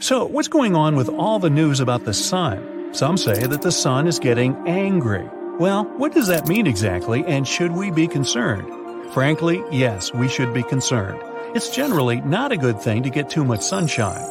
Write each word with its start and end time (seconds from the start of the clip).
So, 0.00 0.26
what's 0.26 0.46
going 0.46 0.76
on 0.76 0.94
with 0.94 1.08
all 1.08 1.40
the 1.40 1.50
news 1.50 1.80
about 1.80 2.04
the 2.04 2.14
sun? 2.14 2.94
Some 2.94 3.16
say 3.16 3.48
that 3.48 3.62
the 3.62 3.72
sun 3.72 4.06
is 4.06 4.20
getting 4.20 4.54
angry. 4.68 5.28
Well, 5.58 5.86
what 5.96 6.14
does 6.14 6.28
that 6.28 6.46
mean 6.46 6.68
exactly, 6.68 7.24
and 7.26 7.46
should 7.46 7.72
we 7.72 7.90
be 7.90 8.06
concerned? 8.06 9.12
Frankly, 9.12 9.60
yes, 9.72 10.14
we 10.14 10.28
should 10.28 10.54
be 10.54 10.62
concerned. 10.62 11.20
It's 11.56 11.74
generally 11.74 12.20
not 12.20 12.52
a 12.52 12.56
good 12.56 12.80
thing 12.80 13.02
to 13.02 13.10
get 13.10 13.28
too 13.28 13.44
much 13.44 13.62
sunshine. 13.62 14.22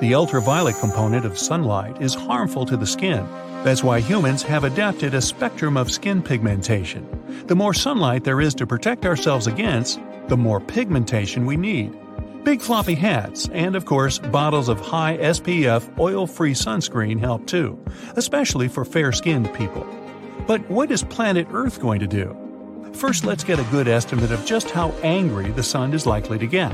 The 0.00 0.12
ultraviolet 0.12 0.74
component 0.80 1.24
of 1.24 1.38
sunlight 1.38 2.02
is 2.02 2.14
harmful 2.14 2.66
to 2.66 2.76
the 2.76 2.84
skin. 2.84 3.24
That's 3.62 3.84
why 3.84 4.00
humans 4.00 4.42
have 4.42 4.64
adapted 4.64 5.14
a 5.14 5.22
spectrum 5.22 5.76
of 5.76 5.92
skin 5.92 6.20
pigmentation. 6.20 7.06
The 7.46 7.54
more 7.54 7.74
sunlight 7.74 8.24
there 8.24 8.40
is 8.40 8.56
to 8.56 8.66
protect 8.66 9.06
ourselves 9.06 9.46
against, 9.46 10.00
the 10.26 10.36
more 10.36 10.58
pigmentation 10.58 11.46
we 11.46 11.56
need. 11.56 11.96
Big 12.44 12.60
floppy 12.60 12.96
hats, 12.96 13.48
and 13.52 13.76
of 13.76 13.84
course, 13.84 14.18
bottles 14.18 14.68
of 14.68 14.80
high 14.80 15.16
SPF 15.18 15.96
oil 15.96 16.26
free 16.26 16.54
sunscreen 16.54 17.20
help 17.20 17.46
too, 17.46 17.78
especially 18.16 18.66
for 18.66 18.84
fair 18.84 19.12
skinned 19.12 19.54
people. 19.54 19.86
But 20.48 20.68
what 20.68 20.90
is 20.90 21.04
planet 21.04 21.46
Earth 21.52 21.80
going 21.80 22.00
to 22.00 22.08
do? 22.08 22.36
First, 22.94 23.24
let's 23.24 23.44
get 23.44 23.60
a 23.60 23.70
good 23.70 23.86
estimate 23.86 24.32
of 24.32 24.44
just 24.44 24.72
how 24.72 24.90
angry 25.04 25.52
the 25.52 25.62
sun 25.62 25.94
is 25.94 26.04
likely 26.04 26.36
to 26.40 26.48
get. 26.48 26.72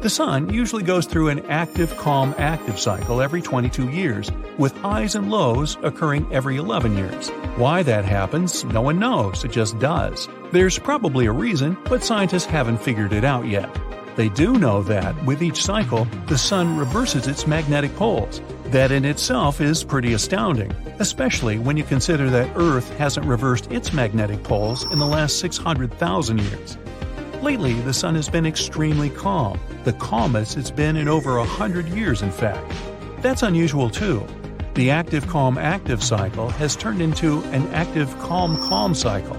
The 0.00 0.08
sun 0.08 0.52
usually 0.54 0.84
goes 0.84 1.06
through 1.06 1.30
an 1.30 1.44
active 1.46 1.96
calm 1.96 2.32
active 2.38 2.78
cycle 2.78 3.20
every 3.20 3.42
22 3.42 3.90
years, 3.90 4.30
with 4.58 4.76
highs 4.76 5.16
and 5.16 5.28
lows 5.28 5.76
occurring 5.82 6.32
every 6.32 6.56
11 6.56 6.96
years. 6.96 7.30
Why 7.56 7.82
that 7.82 8.04
happens, 8.04 8.64
no 8.66 8.82
one 8.82 9.00
knows, 9.00 9.44
it 9.44 9.50
just 9.50 9.76
does. 9.80 10.28
There's 10.52 10.78
probably 10.78 11.26
a 11.26 11.32
reason, 11.32 11.76
but 11.86 12.04
scientists 12.04 12.44
haven't 12.44 12.78
figured 12.78 13.12
it 13.12 13.24
out 13.24 13.48
yet. 13.48 13.76
They 14.16 14.28
do 14.28 14.54
know 14.54 14.82
that, 14.84 15.24
with 15.24 15.42
each 15.42 15.62
cycle, 15.62 16.06
the 16.28 16.38
sun 16.38 16.76
reverses 16.76 17.26
its 17.26 17.46
magnetic 17.46 17.94
poles. 17.96 18.40
That 18.66 18.92
in 18.92 19.04
itself 19.04 19.60
is 19.60 19.82
pretty 19.82 20.12
astounding, 20.12 20.70
especially 21.00 21.58
when 21.58 21.76
you 21.76 21.84
consider 21.84 22.30
that 22.30 22.50
Earth 22.56 22.96
hasn't 22.96 23.26
reversed 23.26 23.70
its 23.72 23.92
magnetic 23.92 24.42
poles 24.42 24.90
in 24.92 24.98
the 24.98 25.06
last 25.06 25.40
600,000 25.40 26.40
years. 26.40 26.78
Lately, 27.42 27.74
the 27.80 27.92
sun 27.92 28.14
has 28.14 28.28
been 28.28 28.46
extremely 28.46 29.10
calm, 29.10 29.58
the 29.82 29.92
calmest 29.92 30.56
it's 30.56 30.70
been 30.70 30.96
in 30.96 31.08
over 31.08 31.38
a 31.38 31.44
hundred 31.44 31.88
years, 31.88 32.22
in 32.22 32.30
fact. 32.30 32.72
That's 33.20 33.42
unusual 33.42 33.90
too. 33.90 34.24
The 34.74 34.90
active 34.90 35.26
calm 35.28 35.58
active 35.58 36.02
cycle 36.02 36.48
has 36.50 36.74
turned 36.74 37.02
into 37.02 37.42
an 37.46 37.66
active 37.74 38.16
calm 38.18 38.56
calm 38.56 38.94
cycle. 38.94 39.36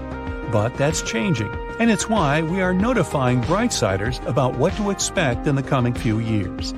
But 0.52 0.76
that's 0.76 1.02
changing, 1.02 1.50
and 1.78 1.90
it's 1.90 2.08
why 2.08 2.42
we 2.42 2.60
are 2.60 2.72
notifying 2.72 3.42
Brightsiders 3.42 4.24
about 4.26 4.56
what 4.56 4.74
to 4.76 4.90
expect 4.90 5.46
in 5.46 5.56
the 5.56 5.62
coming 5.62 5.92
few 5.92 6.18
years. 6.18 6.72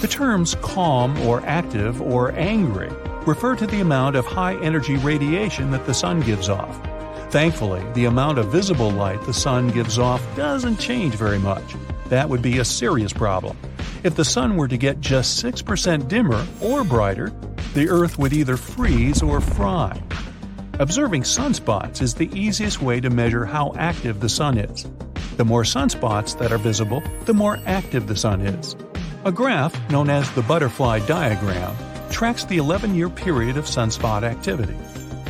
The 0.00 0.08
terms 0.08 0.54
calm 0.56 1.18
or 1.22 1.44
active 1.46 2.02
or 2.02 2.32
angry 2.32 2.90
refer 3.26 3.56
to 3.56 3.66
the 3.66 3.80
amount 3.80 4.16
of 4.16 4.26
high 4.26 4.56
energy 4.60 4.96
radiation 4.96 5.70
that 5.70 5.86
the 5.86 5.94
sun 5.94 6.20
gives 6.20 6.48
off. 6.48 6.80
Thankfully, 7.30 7.82
the 7.94 8.04
amount 8.04 8.38
of 8.38 8.52
visible 8.52 8.90
light 8.90 9.22
the 9.24 9.32
sun 9.32 9.68
gives 9.68 9.98
off 9.98 10.22
doesn't 10.36 10.78
change 10.78 11.14
very 11.14 11.38
much. 11.38 11.74
That 12.08 12.28
would 12.28 12.42
be 12.42 12.58
a 12.58 12.64
serious 12.64 13.12
problem. 13.12 13.56
If 14.02 14.14
the 14.14 14.24
sun 14.24 14.56
were 14.56 14.68
to 14.68 14.76
get 14.76 15.00
just 15.00 15.42
6% 15.42 16.06
dimmer 16.06 16.46
or 16.60 16.84
brighter, 16.84 17.32
the 17.72 17.88
Earth 17.88 18.18
would 18.18 18.34
either 18.34 18.58
freeze 18.58 19.22
or 19.22 19.40
fry. 19.40 19.98
Observing 20.80 21.22
sunspots 21.22 22.02
is 22.02 22.14
the 22.14 22.28
easiest 22.36 22.82
way 22.82 23.00
to 23.00 23.08
measure 23.08 23.44
how 23.44 23.72
active 23.78 24.18
the 24.18 24.28
sun 24.28 24.58
is. 24.58 24.84
The 25.36 25.44
more 25.44 25.62
sunspots 25.62 26.36
that 26.38 26.50
are 26.50 26.58
visible, 26.58 27.00
the 27.26 27.34
more 27.34 27.60
active 27.64 28.08
the 28.08 28.16
sun 28.16 28.40
is. 28.40 28.74
A 29.24 29.30
graph, 29.30 29.72
known 29.88 30.10
as 30.10 30.28
the 30.32 30.42
butterfly 30.42 30.98
diagram, 31.06 31.76
tracks 32.10 32.44
the 32.44 32.56
11 32.56 32.96
year 32.96 33.08
period 33.08 33.56
of 33.56 33.66
sunspot 33.66 34.24
activity. 34.24 34.76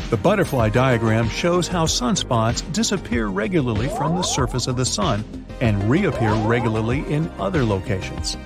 The 0.08 0.16
butterfly 0.16 0.70
diagram 0.70 1.28
shows 1.28 1.68
how 1.68 1.84
sunspots 1.84 2.72
disappear 2.72 3.26
regularly 3.26 3.88
from 3.88 4.16
the 4.16 4.22
surface 4.22 4.66
of 4.66 4.76
the 4.76 4.86
sun 4.86 5.24
and 5.60 5.90
reappear 5.90 6.32
regularly 6.32 7.00
in 7.12 7.30
other 7.38 7.64
locations. 7.64 8.36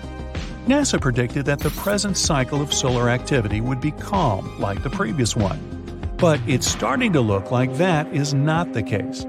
NASA 0.66 1.00
predicted 1.00 1.47
that 1.47 1.60
the 1.60 1.70
present 1.70 2.16
cycle 2.16 2.60
of 2.60 2.75
solar 2.75 3.08
activity 3.08 3.60
would 3.60 3.81
be 3.81 3.92
calm 3.92 4.58
like 4.58 4.82
the 4.82 4.91
previous 4.91 5.37
one. 5.37 5.78
But 6.19 6.41
it's 6.49 6.67
starting 6.67 7.12
to 7.12 7.21
look 7.21 7.53
like 7.53 7.73
that 7.75 8.12
is 8.12 8.34
not 8.34 8.73
the 8.73 8.83
case. 8.83 9.25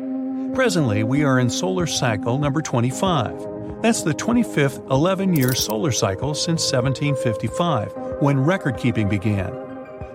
Presently, 0.56 1.04
we 1.04 1.24
are 1.24 1.40
in 1.40 1.48
solar 1.48 1.86
cycle 1.86 2.40
number 2.40 2.64
25. 2.64 3.82
That's 3.84 4.02
the 4.02 4.16
25th 4.16 4.90
11 4.90 5.36
year 5.36 5.54
solar 5.54 5.92
cycle 5.92 6.34
since 6.34 6.64
1755, 6.72 7.94
when 8.22 8.40
record 8.40 8.78
keeping 8.78 9.08
began. 9.08 9.54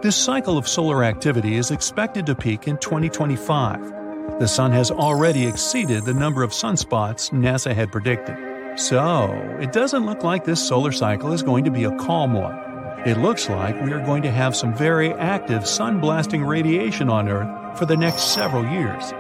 This 0.03 0.17
cycle 0.17 0.59
of 0.59 0.67
solar 0.67 1.05
activity 1.05 1.55
is 1.55 1.71
expected 1.71 2.27
to 2.27 2.35
peak 2.35 2.67
in 2.67 2.77
2025. 2.79 4.41
The 4.41 4.49
Sun 4.49 4.73
has 4.73 4.91
already 4.91 5.47
exceeded 5.47 6.05
the 6.05 6.13
number 6.13 6.43
of 6.43 6.51
sunspots 6.51 7.31
NASA 7.31 7.73
had 7.73 7.93
predicted. 7.93 8.37
So, 8.77 9.31
it 9.61 9.73
doesn't 9.73 10.07
look 10.07 10.25
like 10.25 10.45
this 10.45 10.67
solar 10.67 10.91
cycle 10.91 11.33
is 11.33 11.45
going 11.45 11.65
to 11.67 11.71
be 11.71 11.85
a 11.85 11.97
calm 11.99 12.33
one. 12.33 12.74
It 13.07 13.19
looks 13.19 13.51
like 13.51 13.81
we 13.83 13.93
are 13.93 14.05
going 14.05 14.23
to 14.23 14.31
have 14.31 14.57
some 14.57 14.75
very 14.75 15.13
active 15.13 15.67
sun 15.67 16.01
blasting 16.01 16.43
radiation 16.43 17.11
on 17.11 17.29
Earth 17.29 17.79
for 17.79 17.85
the 17.85 17.97
next 17.97 18.35
several 18.35 18.65
years. 18.67 19.13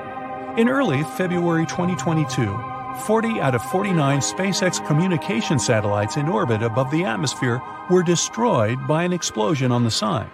In 0.58 0.68
early 0.68 1.02
February 1.18 1.66
2022, 1.66 2.46
40 3.06 3.40
out 3.40 3.54
of 3.54 3.62
49 3.70 4.20
SpaceX 4.20 4.86
communication 4.86 5.58
satellites 5.58 6.16
in 6.16 6.28
orbit 6.28 6.62
above 6.62 6.90
the 6.90 7.04
atmosphere 7.04 7.60
were 7.90 8.02
destroyed 8.02 8.78
by 8.86 9.02
an 9.02 9.12
explosion 9.12 9.70
on 9.70 9.84
the 9.84 9.90
Sun 9.90 10.30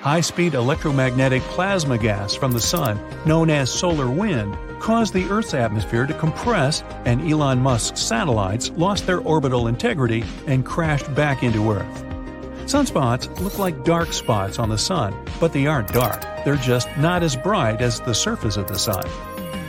high 0.00 0.20
speed 0.20 0.54
electromagnetic 0.54 1.42
plasma 1.42 1.98
gas 1.98 2.34
from 2.34 2.52
the 2.52 2.60
Sun, 2.60 3.00
known 3.26 3.50
as 3.50 3.70
solar 3.70 4.08
wind, 4.08 4.56
caused 4.80 5.12
the 5.12 5.28
Earth's 5.28 5.54
atmosphere 5.54 6.06
to 6.06 6.14
compress, 6.14 6.82
and 7.04 7.20
Elon 7.30 7.60
Musk's 7.60 8.00
satellites 8.00 8.70
lost 8.70 9.06
their 9.06 9.18
orbital 9.20 9.66
integrity 9.66 10.24
and 10.46 10.64
crashed 10.64 11.12
back 11.14 11.42
into 11.42 11.72
Earth. 11.72 12.07
Sunspots 12.68 13.40
look 13.40 13.58
like 13.58 13.82
dark 13.82 14.12
spots 14.12 14.58
on 14.58 14.68
the 14.68 14.76
Sun, 14.76 15.14
but 15.40 15.54
they 15.54 15.66
aren't 15.66 15.88
dark, 15.88 16.20
they're 16.44 16.56
just 16.56 16.86
not 16.98 17.22
as 17.22 17.34
bright 17.34 17.80
as 17.80 17.98
the 18.00 18.14
surface 18.14 18.58
of 18.58 18.68
the 18.68 18.78
Sun. 18.78 19.04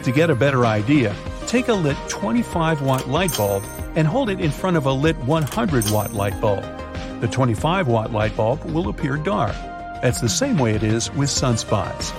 To 0.04 0.12
get 0.12 0.30
a 0.30 0.36
better 0.36 0.66
idea, 0.66 1.16
take 1.48 1.70
a 1.70 1.74
lit 1.74 1.96
25 2.10 2.82
watt 2.82 3.08
light 3.08 3.38
bulb 3.38 3.64
and 3.96 4.06
hold 4.06 4.30
it 4.30 4.42
in 4.42 4.52
front 4.52 4.76
of 4.76 4.86
a 4.86 4.92
lit 4.92 5.16
100 5.20 5.90
watt 5.92 6.12
light 6.12 6.42
bulb. 6.42 6.66
The 7.22 7.30
25 7.30 7.88
watt 7.88 8.12
light 8.12 8.36
bulb 8.36 8.66
will 8.66 8.90
appear 8.90 9.16
dark, 9.16 9.56
that's 10.02 10.20
the 10.20 10.28
same 10.28 10.58
way 10.58 10.76
it 10.76 10.84
is 10.84 11.10
with 11.14 11.30
sunspots. 11.30 12.12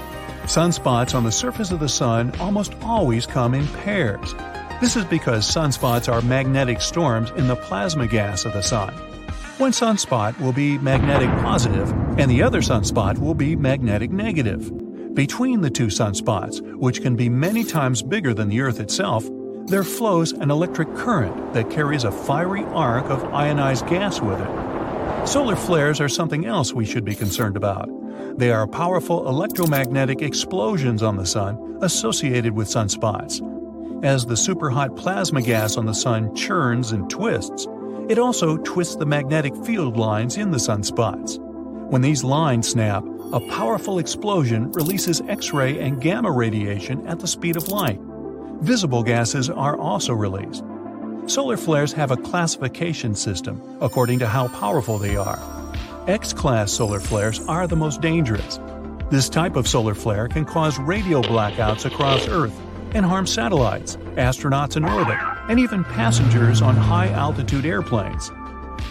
Sunspots 0.45 1.15
on 1.15 1.25
the 1.25 1.31
surface 1.31 1.73
of 1.73 1.81
the 1.81 1.91
sun 1.91 2.33
almost 2.41 2.75
always 2.81 3.27
come 3.27 3.53
in 3.53 3.69
pairs. 3.69 4.35
This 4.81 4.97
is 4.97 5.05
because 5.05 5.47
sunspots 5.47 6.11
are 6.11 6.23
magnetic 6.23 6.81
storms 6.81 7.33
in 7.33 7.49
the 7.49 7.57
plasma 7.57 8.07
gas 8.07 8.47
of 8.47 8.55
the 8.55 8.63
sun. 8.63 8.95
One 9.61 9.73
sunspot 9.73 10.41
will 10.41 10.55
be 10.55 10.79
magnetic 10.79 11.29
positive, 11.43 11.91
and 12.19 12.31
the 12.31 12.43
other 12.43 12.63
sunspot 12.63 13.19
will 13.19 13.35
be 13.35 13.55
magnetic 13.55 14.11
negative. 14.11 14.73
Between 15.15 15.61
the 15.61 15.69
two 15.69 15.89
sunspots, 15.89 16.63
which 16.77 17.03
can 17.03 17.15
be 17.15 17.29
many 17.29 17.63
times 17.63 18.03
bigger 18.03 18.33
than 18.33 18.49
the 18.49 18.63
Earth 18.63 18.81
itself, 18.81 19.29
there 19.67 19.85
flows 19.85 20.33
an 20.33 20.51
electric 20.51 20.95
current 20.95 21.53
that 21.53 21.69
carries 21.69 22.05
a 22.05 22.11
fiery 22.11 22.65
arc 22.69 23.05
of 23.11 23.23
ionized 23.35 23.87
gas 23.87 24.19
with 24.19 24.41
it. 24.41 25.29
Solar 25.29 25.57
flares 25.57 26.01
are 26.01 26.09
something 26.09 26.47
else 26.47 26.73
we 26.73 26.87
should 26.87 27.05
be 27.05 27.15
concerned 27.15 27.59
about. 27.59 27.87
They 28.39 28.53
are 28.53 28.67
powerful 28.67 29.29
electromagnetic 29.29 30.23
explosions 30.23 31.03
on 31.03 31.19
the 31.19 31.27
Sun 31.27 31.81
associated 31.83 32.55
with 32.55 32.69
sunspots. 32.69 33.43
As 34.03 34.25
the 34.25 34.37
superhot 34.37 34.97
plasma 34.97 35.43
gas 35.43 35.77
on 35.77 35.85
the 35.85 35.93
Sun 35.93 36.35
churns 36.35 36.93
and 36.93 37.11
twists, 37.11 37.67
it 38.11 38.19
also 38.19 38.57
twists 38.57 38.97
the 38.97 39.07
magnetic 39.07 39.55
field 39.65 39.97
lines 39.97 40.37
in 40.37 40.51
the 40.51 40.59
sunspots. 40.59 41.39
When 41.91 42.03
these 42.03 42.25
lines 42.25 42.69
snap, 42.69 43.05
a 43.33 43.39
powerful 43.39 44.01
explosion 44.01 44.73
releases 44.73 45.21
X 45.29 45.53
ray 45.53 45.79
and 45.79 46.01
gamma 46.01 46.33
radiation 46.33 47.07
at 47.07 47.21
the 47.21 47.29
speed 47.29 47.55
of 47.57 47.69
light. 47.69 48.01
Visible 48.63 49.05
gases 49.05 49.49
are 49.49 49.79
also 49.79 50.13
released. 50.13 50.65
Solar 51.27 51.57
flares 51.57 51.93
have 51.93 52.11
a 52.11 52.17
classification 52.17 53.15
system 53.15 53.63
according 53.81 54.19
to 54.19 54.27
how 54.27 54.49
powerful 54.49 54.99
they 54.99 55.15
are. 55.15 55.39
X 56.09 56.33
class 56.33 56.73
solar 56.73 56.99
flares 56.99 57.39
are 57.47 57.69
the 57.69 57.77
most 57.77 58.01
dangerous. 58.01 58.59
This 59.13 59.29
type 59.29 59.55
of 59.55 59.69
solar 59.69 59.95
flare 59.95 60.27
can 60.27 60.45
cause 60.45 60.77
radio 60.81 61.23
blackouts 61.23 61.85
across 61.85 62.27
Earth 62.27 62.61
and 62.93 63.07
harm 63.07 63.29
satellites, 63.29 63.95
astronauts 64.17 64.77
in 64.77 64.85
orbit, 64.85 65.19
and 65.51 65.59
even 65.59 65.83
passengers 65.83 66.63
on 66.63 66.77
high 66.77 67.09
altitude 67.09 67.67
airplanes. 67.67 68.31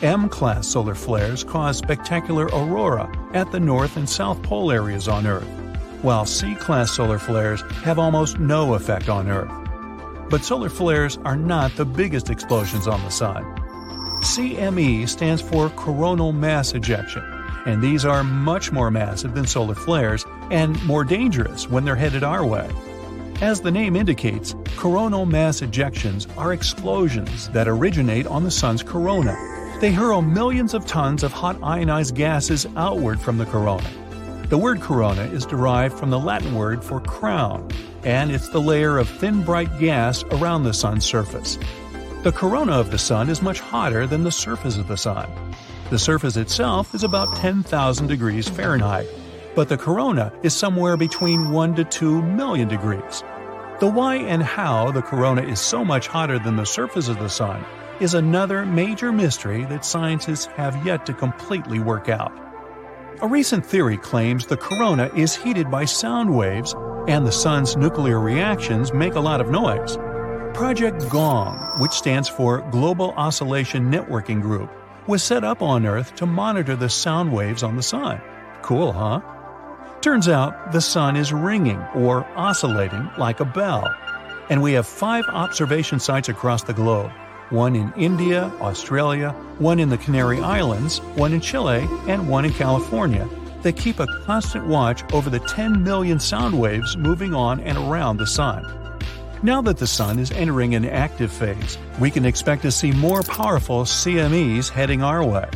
M 0.02 0.28
class 0.28 0.68
solar 0.68 0.94
flares 0.94 1.42
cause 1.42 1.78
spectacular 1.78 2.48
aurora 2.48 3.10
at 3.34 3.50
the 3.54 3.60
North 3.62 3.96
and 3.96 4.08
South 4.08 4.44
Pole 4.44 4.70
areas 4.70 5.08
on 5.08 5.26
Earth, 5.26 5.48
while 6.02 6.26
C 6.26 6.56
class 6.56 6.92
solar 6.92 7.18
flares 7.18 7.62
have 7.84 7.98
almost 7.98 8.40
no 8.40 8.74
effect 8.74 9.08
on 9.08 9.30
Earth. 9.30 9.50
But 10.30 10.44
solar 10.44 10.70
flares 10.70 11.18
are 11.24 11.38
not 11.38 11.74
the 11.78 11.86
biggest 11.86 12.30
explosions 12.30 12.88
on 12.88 13.02
the 13.04 13.10
Sun. 13.10 13.46
CME 14.26 15.08
stands 15.08 15.42
for 15.42 15.70
coronal 15.70 16.34
mass 16.34 16.74
ejection, 16.74 17.24
and 17.66 17.82
these 17.82 18.04
are 18.04 18.22
much 18.26 18.74
more 18.74 18.92
massive 18.92 19.34
than 19.34 19.48
solar 19.48 19.76
flares 19.76 20.26
and 20.52 20.84
more 20.86 21.06
dangerous 21.06 21.70
when 21.70 21.86
they're 21.86 21.96
headed 21.96 22.24
our 22.24 22.46
way. 22.46 22.70
As 23.42 23.62
the 23.62 23.72
name 23.72 23.96
indicates, 23.96 24.54
coronal 24.76 25.26
mass 25.26 25.62
ejections 25.62 26.28
are 26.38 26.52
explosions 26.52 27.48
that 27.50 27.70
originate 27.70 28.28
on 28.28 28.44
the 28.44 28.52
sun's 28.52 28.84
corona. 28.84 29.34
They 29.80 29.94
hurl 29.94 30.22
millions 30.22 30.74
of 30.74 30.86
tons 30.86 31.24
of 31.24 31.32
hot 31.32 31.58
ionized 31.64 32.16
gases 32.16 32.68
outward 32.76 33.18
from 33.22 33.38
the 33.38 33.46
corona. 33.46 33.90
The 34.50 34.58
word 34.58 34.82
corona 34.82 35.22
is 35.22 35.46
derived 35.46 35.98
from 35.98 36.10
the 36.10 36.20
Latin 36.20 36.54
word 36.54 36.84
for 36.84 37.00
crown, 37.00 37.70
and 38.04 38.30
it's 38.30 38.50
the 38.50 38.60
layer 38.60 38.98
of 38.98 39.08
thin 39.08 39.42
bright 39.46 39.80
gas 39.80 40.22
around 40.32 40.64
the 40.64 40.74
sun's 40.74 41.06
surface. 41.06 41.58
The 42.24 42.34
corona 42.34 42.74
of 42.74 42.92
the 42.92 42.98
sun 42.98 43.30
is 43.30 43.42
much 43.42 43.62
hotter 43.62 44.06
than 44.06 44.26
the 44.26 44.34
surface 44.34 44.76
of 44.76 44.90
the 44.90 44.98
sun. 44.98 45.30
The 45.92 46.00
surface 46.00 46.36
itself 46.36 46.94
is 46.94 47.06
about 47.06 47.38
10,000 47.38 48.08
degrees 48.08 48.50
Fahrenheit, 48.50 49.08
but 49.60 49.68
the 49.68 49.78
corona 49.78 50.32
is 50.42 50.56
somewhere 50.56 50.96
between 50.96 51.52
1 51.52 51.76
to 51.76 51.84
2 51.84 52.22
million 52.22 52.70
degrees. 52.70 53.26
The 53.82 53.90
why 53.90 54.16
and 54.16 54.42
how 54.42 54.90
the 54.90 55.02
corona 55.02 55.42
is 55.42 55.60
so 55.60 55.84
much 55.84 56.08
hotter 56.08 56.40
than 56.40 56.56
the 56.56 56.66
surface 56.66 57.10
of 57.10 57.20
the 57.20 57.28
sun 57.28 57.66
is 58.00 58.14
another 58.14 58.66
major 58.66 59.12
mystery 59.12 59.66
that 59.66 59.84
scientists 59.84 60.46
have 60.56 60.86
yet 60.86 61.06
to 61.08 61.14
completely 61.14 61.78
work 61.78 62.08
out. 62.08 62.32
A 63.22 63.28
recent 63.28 63.66
theory 63.66 63.98
claims 63.98 64.46
the 64.46 64.56
corona 64.56 65.12
is 65.14 65.36
heated 65.36 65.70
by 65.70 65.84
sound 65.84 66.34
waves 66.34 66.74
and 67.10 67.28
the 67.28 67.32
sun's 67.34 67.76
nuclear 67.76 68.22
reactions 68.22 68.94
make 68.94 69.16
a 69.16 69.20
lot 69.20 69.42
of 69.42 69.50
noise. 69.50 69.98
Project 70.54 71.10
GONG, 71.10 71.58
which 71.82 71.92
stands 71.92 72.30
for 72.30 72.62
Global 72.72 73.12
Oscillation 73.18 73.92
Networking 73.92 74.42
Group, 74.42 74.72
was 75.06 75.22
set 75.22 75.44
up 75.44 75.62
on 75.62 75.86
Earth 75.86 76.16
to 76.16 76.26
monitor 76.26 76.78
the 76.78 76.88
sound 76.88 77.34
waves 77.34 77.62
on 77.62 77.76
the 77.76 77.84
sun. 77.84 78.22
Cool, 78.62 78.94
huh? 78.94 79.20
Turns 80.02 80.30
out 80.30 80.72
the 80.72 80.80
sun 80.80 81.18
is 81.18 81.34
ringing 81.34 81.82
or 81.94 82.26
oscillating 82.38 83.10
like 83.18 83.42
a 83.42 83.46
bell. 83.46 83.94
And 84.50 84.62
we 84.62 84.72
have 84.74 84.88
five 84.88 85.26
observation 85.28 86.00
sites 86.00 86.30
across 86.30 86.64
the 86.64 86.74
globe 86.74 87.12
one 87.50 87.76
in 87.76 87.92
India, 87.98 88.44
Australia, 88.62 89.32
one 89.58 89.80
in 89.80 89.90
the 89.90 89.98
Canary 89.98 90.40
Islands, 90.40 91.00
one 91.16 91.34
in 91.34 91.42
Chile, 91.42 91.86
and 92.08 92.30
one 92.30 92.46
in 92.46 92.54
California 92.54 93.28
that 93.64 93.76
keep 93.76 94.00
a 94.00 94.08
constant 94.24 94.68
watch 94.68 95.04
over 95.12 95.30
the 95.30 95.40
10 95.40 95.84
million 95.84 96.20
sound 96.20 96.58
waves 96.58 96.96
moving 96.96 97.34
on 97.34 97.60
and 97.60 97.78
around 97.78 98.18
the 98.18 98.28
sun. 98.28 98.64
Now 99.42 99.62
that 99.64 99.78
the 99.78 99.88
Sun 99.88 100.20
is 100.20 100.32
entering 100.32 100.76
an 100.76 100.86
active 100.86 101.32
phase, 101.32 101.78
we 102.00 102.12
can 102.12 102.26
expect 102.26 102.62
to 102.64 102.72
see 102.72 102.92
more 102.92 103.24
powerful 103.24 103.84
CMEs 103.84 104.70
heading 104.70 105.02
our 105.02 105.24
way. 105.24 105.50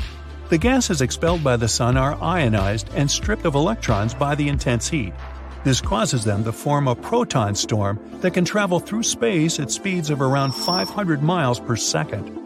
The 0.50 0.58
gases 0.58 1.02
expelled 1.02 1.44
by 1.44 1.58
the 1.58 1.68
Sun 1.68 1.98
are 1.98 2.22
ionized 2.22 2.90
and 2.94 3.10
stripped 3.10 3.46
of 3.46 3.56
electrons 3.56 4.14
by 4.14 4.36
the 4.36 4.50
intense 4.50 4.90
heat. 4.90 5.14
This 5.64 5.80
causes 5.80 6.26
them 6.26 6.44
to 6.44 6.52
form 6.52 6.88
a 6.88 6.96
proton 6.96 7.56
storm 7.56 7.98
that 8.20 8.34
can 8.34 8.44
travel 8.44 8.80
through 8.82 9.04
space 9.04 9.60
at 9.60 9.72
speeds 9.72 10.10
of 10.10 10.22
around 10.22 10.52
500 10.52 11.24
miles 11.24 11.60
per 11.60 11.78
second. 11.78 12.40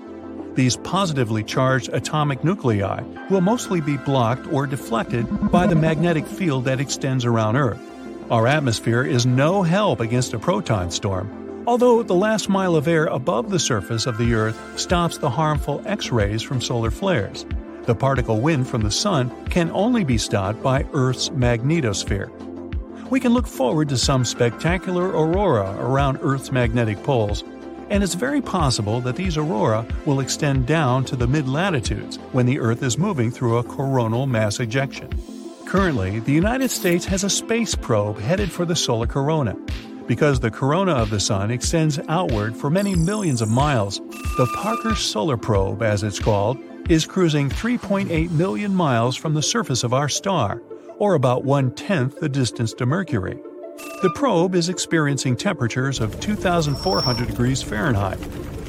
These 0.56 0.78
positively 0.78 1.44
charged 1.44 1.90
atomic 1.94 2.44
nuclei 2.44 3.02
will 3.30 3.42
mostly 3.42 3.82
be 3.82 3.98
blocked 3.98 4.52
or 4.54 4.68
deflected 4.68 5.26
by 5.52 5.66
the 5.66 5.76
magnetic 5.76 6.28
field 6.28 6.66
that 6.66 6.80
extends 6.80 7.26
around 7.26 7.56
Earth. 7.56 7.82
Our 8.30 8.46
atmosphere 8.46 9.04
is 9.04 9.26
no 9.26 9.64
help 9.64 10.00
against 10.00 10.34
a 10.34 10.40
proton 10.40 10.92
storm, 10.92 11.64
although 11.66 12.04
the 12.04 12.16
last 12.16 12.50
mile 12.50 12.76
of 12.76 12.88
air 12.88 13.06
above 13.06 13.50
the 13.50 13.60
surface 13.60 14.06
of 14.06 14.18
the 14.18 14.34
Earth 14.34 14.80
stops 14.80 15.18
the 15.18 15.30
harmful 15.30 15.82
X 15.86 16.12
rays 16.12 16.44
from 16.44 16.62
solar 16.62 16.92
flares. 16.92 17.46
The 17.88 17.96
particle 17.96 18.42
wind 18.42 18.68
from 18.68 18.82
the 18.82 18.92
Sun 18.92 19.46
can 19.46 19.72
only 19.72 20.04
be 20.04 20.18
stopped 20.18 20.62
by 20.62 20.86
Earth's 20.92 21.30
magnetosphere. 21.30 22.30
We 23.10 23.22
can 23.22 23.34
look 23.34 23.48
forward 23.48 23.88
to 23.88 23.98
some 23.98 24.26
spectacular 24.26 25.08
aurora 25.08 25.74
around 25.80 26.20
Earth's 26.22 26.52
magnetic 26.52 27.02
poles, 27.04 27.46
and 27.90 28.04
it's 28.04 28.14
very 28.14 28.42
possible 28.42 29.00
that 29.00 29.16
these 29.16 29.38
aurora 29.38 29.86
will 30.06 30.20
extend 30.20 30.68
down 30.68 31.06
to 31.06 31.16
the 31.16 31.28
mid 31.28 31.48
latitudes 31.48 32.18
when 32.34 32.46
the 32.46 32.60
Earth 32.60 32.84
is 32.84 32.98
moving 32.98 33.32
through 33.32 33.58
a 33.58 33.64
coronal 33.64 34.28
mass 34.28 34.60
ejection. 34.60 35.10
Currently, 35.66 36.20
the 36.20 36.34
United 36.34 36.72
States 36.72 37.06
has 37.06 37.24
a 37.24 37.30
space 37.30 37.74
probe 37.74 38.20
headed 38.20 38.52
for 38.52 38.66
the 38.66 38.76
solar 38.76 39.08
corona. 39.08 39.56
Because 40.08 40.42
the 40.42 40.52
corona 40.52 40.92
of 40.92 41.10
the 41.10 41.22
Sun 41.22 41.52
extends 41.52 42.00
outward 42.10 42.58
for 42.58 42.70
many 42.70 42.98
millions 42.98 43.42
of 43.42 43.48
miles, 43.50 44.00
the 44.38 44.50
Parker 44.58 44.94
Solar 44.96 45.38
Probe, 45.38 45.82
as 45.84 46.04
it's 46.04 46.20
called, 46.20 46.58
is 46.90 47.06
cruising 47.06 47.50
3.8 47.50 48.32
million 48.32 48.74
miles 48.74 49.16
from 49.16 49.34
the 49.34 49.42
surface 49.42 49.84
of 49.84 49.94
our 49.94 50.08
star, 50.08 50.62
or 50.98 51.16
about 51.16 51.44
one 51.44 51.72
tenth 51.72 52.20
the 52.20 52.30
distance 52.30 52.74
to 52.74 52.86
Mercury. 52.86 53.38
The 54.02 54.12
probe 54.16 54.56
is 54.56 54.70
experiencing 54.70 55.36
temperatures 55.36 56.00
of 56.00 56.20
2,400 56.22 57.28
degrees 57.28 57.62
Fahrenheit, 57.62 58.20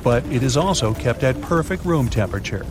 but 0.03 0.25
it 0.27 0.43
is 0.43 0.57
also 0.57 0.95
kept 0.95 1.23
at 1.23 1.41
perfect 1.41 1.85
room 1.85 2.09
temperature. 2.09 2.63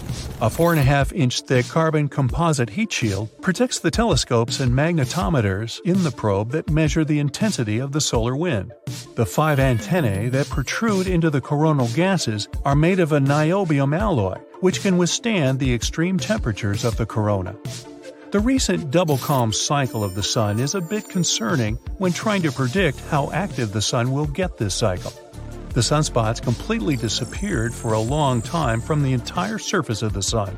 A 0.41 0.49
4.5 0.49 1.13
inch 1.13 1.41
thick 1.41 1.67
carbon 1.67 2.07
composite 2.09 2.69
heat 2.69 2.91
shield 2.91 3.29
protects 3.41 3.79
the 3.79 3.91
telescopes 3.91 4.59
and 4.59 4.71
magnetometers 4.71 5.79
in 5.81 6.03
the 6.03 6.11
probe 6.11 6.51
that 6.51 6.69
measure 6.69 7.05
the 7.05 7.19
intensity 7.19 7.79
of 7.79 7.91
the 7.91 8.01
solar 8.01 8.35
wind. 8.35 8.71
The 9.15 9.25
five 9.25 9.59
antennae 9.59 10.29
that 10.29 10.49
protrude 10.49 11.07
into 11.07 11.29
the 11.29 11.41
coronal 11.41 11.87
gases 11.89 12.47
are 12.65 12.75
made 12.75 12.99
of 12.99 13.11
a 13.11 13.19
niobium 13.19 13.97
alloy, 13.97 14.37
which 14.59 14.81
can 14.81 14.97
withstand 14.97 15.59
the 15.59 15.73
extreme 15.73 16.17
temperatures 16.17 16.85
of 16.85 16.97
the 16.97 17.05
corona. 17.05 17.55
The 18.31 18.39
recent 18.41 18.91
double 18.91 19.17
calm 19.17 19.53
cycle 19.53 20.03
of 20.03 20.13
the 20.13 20.21
Sun 20.21 20.59
is 20.59 20.75
a 20.75 20.81
bit 20.81 21.07
concerning 21.07 21.75
when 21.97 22.11
trying 22.11 22.41
to 22.41 22.51
predict 22.51 22.99
how 23.09 23.31
active 23.31 23.71
the 23.71 23.81
Sun 23.81 24.11
will 24.11 24.25
get 24.25 24.57
this 24.57 24.75
cycle. 24.75 25.13
The 25.69 25.81
sunspots 25.81 26.41
completely 26.41 26.95
disappeared 26.95 27.73
for 27.73 27.93
a 27.93 27.99
long 27.99 28.41
time 28.41 28.81
from 28.81 29.03
the 29.03 29.13
entire 29.13 29.57
surface 29.57 30.01
of 30.01 30.13
the 30.13 30.23
Sun. 30.23 30.57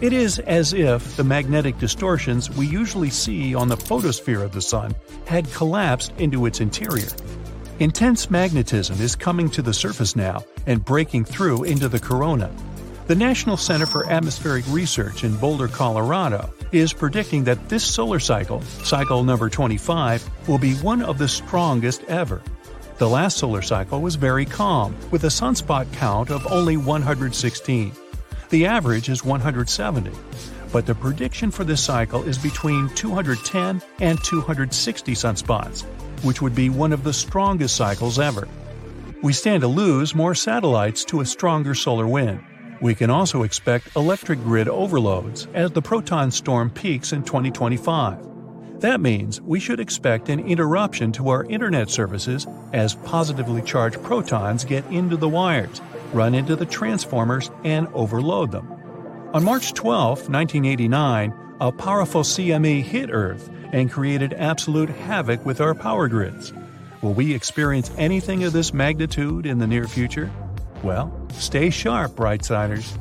It 0.00 0.12
is 0.12 0.38
as 0.40 0.72
if 0.72 1.16
the 1.16 1.24
magnetic 1.24 1.78
distortions 1.78 2.50
we 2.50 2.66
usually 2.66 3.10
see 3.10 3.54
on 3.54 3.68
the 3.68 3.76
photosphere 3.76 4.42
of 4.42 4.52
the 4.52 4.60
Sun 4.60 4.94
had 5.26 5.50
collapsed 5.52 6.12
into 6.18 6.46
its 6.46 6.60
interior. 6.60 7.08
Intense 7.80 8.30
magnetism 8.30 9.00
is 9.00 9.16
coming 9.16 9.50
to 9.50 9.62
the 9.62 9.74
surface 9.74 10.14
now 10.14 10.44
and 10.66 10.84
breaking 10.84 11.24
through 11.24 11.64
into 11.64 11.88
the 11.88 11.98
corona. 11.98 12.50
The 13.06 13.14
National 13.14 13.56
Center 13.56 13.84
for 13.84 14.08
Atmospheric 14.08 14.64
Research 14.68 15.24
in 15.24 15.36
Boulder, 15.36 15.68
Colorado, 15.68 16.50
is 16.72 16.92
predicting 16.92 17.44
that 17.44 17.68
this 17.68 17.84
solar 17.84 18.18
cycle, 18.18 18.62
cycle 18.62 19.24
number 19.24 19.50
25, 19.50 20.48
will 20.48 20.58
be 20.58 20.74
one 20.76 21.02
of 21.02 21.18
the 21.18 21.28
strongest 21.28 22.02
ever. 22.04 22.40
The 22.96 23.08
last 23.08 23.38
solar 23.38 23.60
cycle 23.60 24.00
was 24.00 24.14
very 24.14 24.44
calm, 24.44 24.94
with 25.10 25.24
a 25.24 25.28
sunspot 25.28 25.92
count 25.94 26.30
of 26.30 26.46
only 26.46 26.76
116. 26.76 27.92
The 28.50 28.66
average 28.66 29.08
is 29.08 29.24
170. 29.24 30.12
But 30.72 30.86
the 30.86 30.94
prediction 30.94 31.50
for 31.50 31.64
this 31.64 31.82
cycle 31.82 32.22
is 32.22 32.38
between 32.38 32.88
210 32.90 33.82
and 34.00 34.22
260 34.22 35.12
sunspots, 35.12 35.82
which 36.22 36.40
would 36.40 36.54
be 36.54 36.70
one 36.70 36.92
of 36.92 37.02
the 37.02 37.12
strongest 37.12 37.74
cycles 37.74 38.20
ever. 38.20 38.46
We 39.22 39.32
stand 39.32 39.62
to 39.62 39.68
lose 39.68 40.14
more 40.14 40.36
satellites 40.36 41.04
to 41.06 41.20
a 41.20 41.26
stronger 41.26 41.74
solar 41.74 42.06
wind. 42.06 42.44
We 42.80 42.94
can 42.94 43.10
also 43.10 43.42
expect 43.42 43.96
electric 43.96 44.40
grid 44.40 44.68
overloads 44.68 45.48
as 45.52 45.72
the 45.72 45.82
proton 45.82 46.30
storm 46.30 46.70
peaks 46.70 47.12
in 47.12 47.24
2025. 47.24 48.33
That 48.84 49.00
means 49.00 49.40
we 49.40 49.60
should 49.60 49.80
expect 49.80 50.28
an 50.28 50.40
interruption 50.40 51.10
to 51.12 51.30
our 51.30 51.46
internet 51.46 51.88
services 51.88 52.46
as 52.74 52.96
positively 52.96 53.62
charged 53.62 54.02
protons 54.02 54.62
get 54.62 54.84
into 54.90 55.16
the 55.16 55.26
wires, 55.26 55.80
run 56.12 56.34
into 56.34 56.54
the 56.54 56.66
transformers, 56.66 57.50
and 57.64 57.88
overload 57.94 58.52
them. 58.52 58.70
On 59.32 59.42
March 59.42 59.72
12, 59.72 60.28
1989, 60.28 61.32
a 61.62 61.72
powerful 61.72 62.20
CME 62.20 62.82
hit 62.82 63.08
Earth 63.10 63.48
and 63.72 63.90
created 63.90 64.34
absolute 64.34 64.90
havoc 64.90 65.46
with 65.46 65.62
our 65.62 65.74
power 65.74 66.06
grids. 66.06 66.52
Will 67.00 67.14
we 67.14 67.32
experience 67.32 67.90
anything 67.96 68.44
of 68.44 68.52
this 68.52 68.74
magnitude 68.74 69.46
in 69.46 69.60
the 69.60 69.66
near 69.66 69.88
future? 69.88 70.30
Well, 70.82 71.10
stay 71.32 71.70
sharp, 71.70 72.12
Brightsiders. 72.12 72.98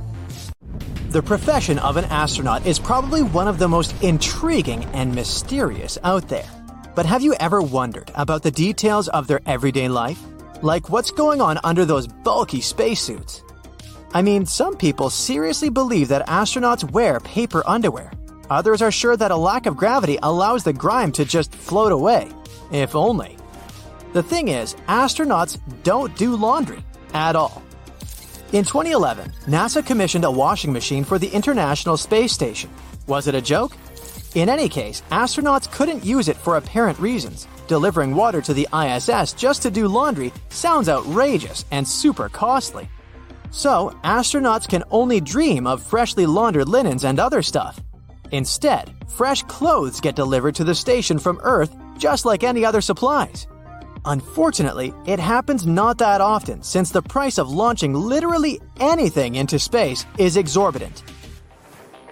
The 1.14 1.22
profession 1.22 1.78
of 1.78 1.98
an 1.98 2.06
astronaut 2.06 2.66
is 2.66 2.80
probably 2.80 3.22
one 3.22 3.48
of 3.48 3.60
the 3.60 3.68
most 3.68 3.94
intriguing 4.02 4.84
and 4.96 5.14
mysterious 5.14 6.00
out 6.04 6.28
there. 6.28 6.50
But 6.96 7.06
have 7.06 7.22
you 7.22 7.36
ever 7.36 7.62
wondered 7.62 8.12
about 8.16 8.42
the 8.42 8.50
details 8.50 9.10
of 9.10 9.28
their 9.28 9.40
everyday 9.46 9.88
life? 9.88 10.20
Like 10.64 10.90
what's 10.90 11.12
going 11.12 11.40
on 11.40 11.60
under 11.64 11.86
those 11.86 12.08
bulky 12.08 12.62
spacesuits? 12.62 13.44
I 14.16 14.24
mean, 14.24 14.48
some 14.48 14.76
people 14.76 15.12
seriously 15.12 15.70
believe 15.70 16.08
that 16.08 16.26
astronauts 16.26 16.90
wear 16.90 17.20
paper 17.20 17.62
underwear. 17.68 18.12
Others 18.50 18.82
are 18.82 18.92
sure 18.92 19.16
that 19.16 19.30
a 19.30 19.36
lack 19.36 19.68
of 19.68 19.78
gravity 19.78 20.18
allows 20.24 20.64
the 20.64 20.74
grime 20.74 21.12
to 21.12 21.26
just 21.26 21.54
float 21.54 21.92
away. 21.92 22.28
If 22.72 22.96
only. 22.96 23.38
The 24.14 24.24
thing 24.24 24.48
is, 24.48 24.74
astronauts 24.90 25.60
don't 25.84 26.18
do 26.18 26.36
laundry 26.36 26.84
at 27.14 27.36
all. 27.36 27.62
In 28.54 28.64
2011, 28.64 29.32
NASA 29.48 29.84
commissioned 29.84 30.26
a 30.26 30.30
washing 30.30 30.72
machine 30.72 31.04
for 31.04 31.18
the 31.18 31.28
International 31.30 31.98
Space 31.98 32.32
Station. 32.32 32.70
Was 33.08 33.26
it 33.26 33.34
a 33.34 33.42
joke? 33.42 33.76
In 34.36 34.48
any 34.48 34.70
case, 34.70 35.02
astronauts 35.10 35.72
couldn't 35.72 36.06
use 36.06 36.28
it 36.28 36.38
for 36.38 36.58
apparent 36.58 37.00
reasons. 37.00 37.48
Delivering 37.68 38.14
water 38.14 38.42
to 38.42 38.54
the 38.54 38.68
ISS 38.72 39.34
just 39.34 39.64
to 39.64 39.72
do 39.72 39.88
laundry 39.88 40.32
sounds 40.50 40.88
outrageous 40.88 41.66
and 41.72 41.88
super 41.88 42.30
costly. 42.30 42.88
So, 43.50 43.98
astronauts 44.04 44.70
can 44.70 44.84
only 44.92 45.20
dream 45.20 45.66
of 45.66 45.82
freshly 45.82 46.28
laundered 46.28 46.70
linens 46.70 47.06
and 47.06 47.20
other 47.20 47.42
stuff. 47.42 47.80
Instead, 48.30 48.94
fresh 49.10 49.42
clothes 49.44 50.00
get 50.00 50.16
delivered 50.16 50.54
to 50.56 50.64
the 50.64 50.76
station 50.76 51.18
from 51.18 51.40
Earth 51.42 51.76
just 51.98 52.24
like 52.24 52.44
any 52.44 52.64
other 52.64 52.82
supplies. 52.82 53.48
Unfortunately, 54.06 54.94
it 55.06 55.20
happens 55.20 55.66
not 55.66 55.98
that 56.00 56.22
often 56.22 56.62
since 56.62 56.92
the 56.92 57.02
price 57.02 57.38
of 57.38 57.50
launching 57.50 57.94
literally 57.94 58.60
anything 58.80 59.36
into 59.36 59.58
space 59.58 60.06
is 60.18 60.38
exorbitant. 60.38 61.04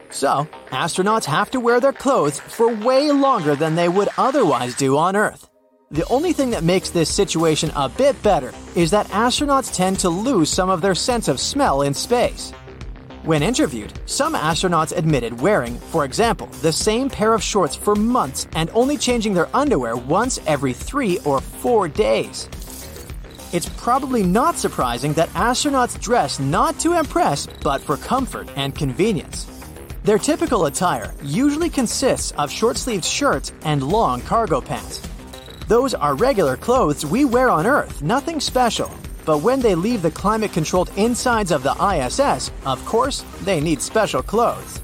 So, 0.10 0.48
astronauts 0.70 1.26
have 1.26 1.52
to 1.52 1.60
wear 1.60 1.80
their 1.80 1.94
clothes 1.94 2.40
for 2.40 2.74
way 2.74 3.12
longer 3.12 3.56
than 3.56 3.76
they 3.76 3.90
would 3.90 4.10
otherwise 4.18 4.76
do 4.76 4.98
on 4.98 5.16
Earth. 5.16 5.50
The 5.90 6.08
only 6.10 6.32
thing 6.32 6.52
that 6.52 6.64
makes 6.64 6.90
this 6.90 7.14
situation 7.14 7.72
a 7.76 7.90
bit 7.90 8.22
better 8.24 8.54
is 8.76 8.92
that 8.92 9.08
astronauts 9.08 9.76
tend 9.76 10.00
to 10.00 10.10
lose 10.10 10.50
some 10.50 10.70
of 10.70 10.82
their 10.82 10.96
sense 10.96 11.28
of 11.28 11.40
smell 11.40 11.82
in 11.82 11.94
space. 11.94 12.54
When 13.24 13.44
interviewed, 13.44 13.94
some 14.08 14.34
astronauts 14.34 14.98
admitted 14.98 15.40
wearing, 15.40 15.78
for 15.78 16.06
example, 16.06 16.48
the 16.64 16.72
same 16.74 17.08
pair 17.08 17.36
of 17.36 17.44
shorts 17.44 17.76
for 17.76 17.94
months 17.96 18.48
and 18.56 18.72
only 18.74 18.98
changing 18.98 19.36
their 19.36 19.56
underwear 19.56 19.96
once 19.96 20.40
every 20.48 20.74
three 20.74 21.20
or 21.20 21.40
four 21.40 21.88
days. 21.88 22.50
It's 23.54 23.70
probably 23.78 24.24
not 24.24 24.58
surprising 24.58 25.14
that 25.14 25.30
astronauts 25.30 26.02
dress 26.02 26.40
not 26.40 26.80
to 26.80 26.98
impress, 26.98 27.48
but 27.62 27.82
for 27.82 27.98
comfort 27.98 28.50
and 28.56 28.74
convenience. 28.74 29.46
Their 30.04 30.18
typical 30.18 30.66
attire 30.66 31.14
usually 31.22 31.70
consists 31.70 32.32
of 32.40 32.50
short 32.50 32.76
sleeved 32.76 33.06
shirts 33.06 33.52
and 33.66 33.84
long 33.84 34.22
cargo 34.22 34.62
pants. 34.62 35.00
Those 35.68 35.94
are 35.94 36.16
regular 36.16 36.58
clothes 36.58 37.06
we 37.06 37.26
wear 37.26 37.52
on 37.52 37.68
Earth, 37.68 38.02
nothing 38.02 38.40
special. 38.40 38.92
But 39.32 39.44
when 39.44 39.62
they 39.62 39.76
leave 39.76 40.02
the 40.02 40.12
climate 40.12 40.52
controlled 40.52 40.92
insides 40.98 41.52
of 41.52 41.64
the 41.64 41.72
ISS, 41.72 42.52
of 42.66 42.86
course, 42.86 43.24
they 43.44 43.62
need 43.62 43.82
special 43.82 44.22
clothes. 44.22 44.82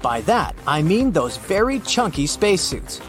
By 0.00 0.22
that, 0.22 0.56
I 0.66 0.80
mean 0.80 1.12
those 1.12 1.36
very 1.36 1.80
chunky 1.80 2.26
spacesuits. 2.26 3.02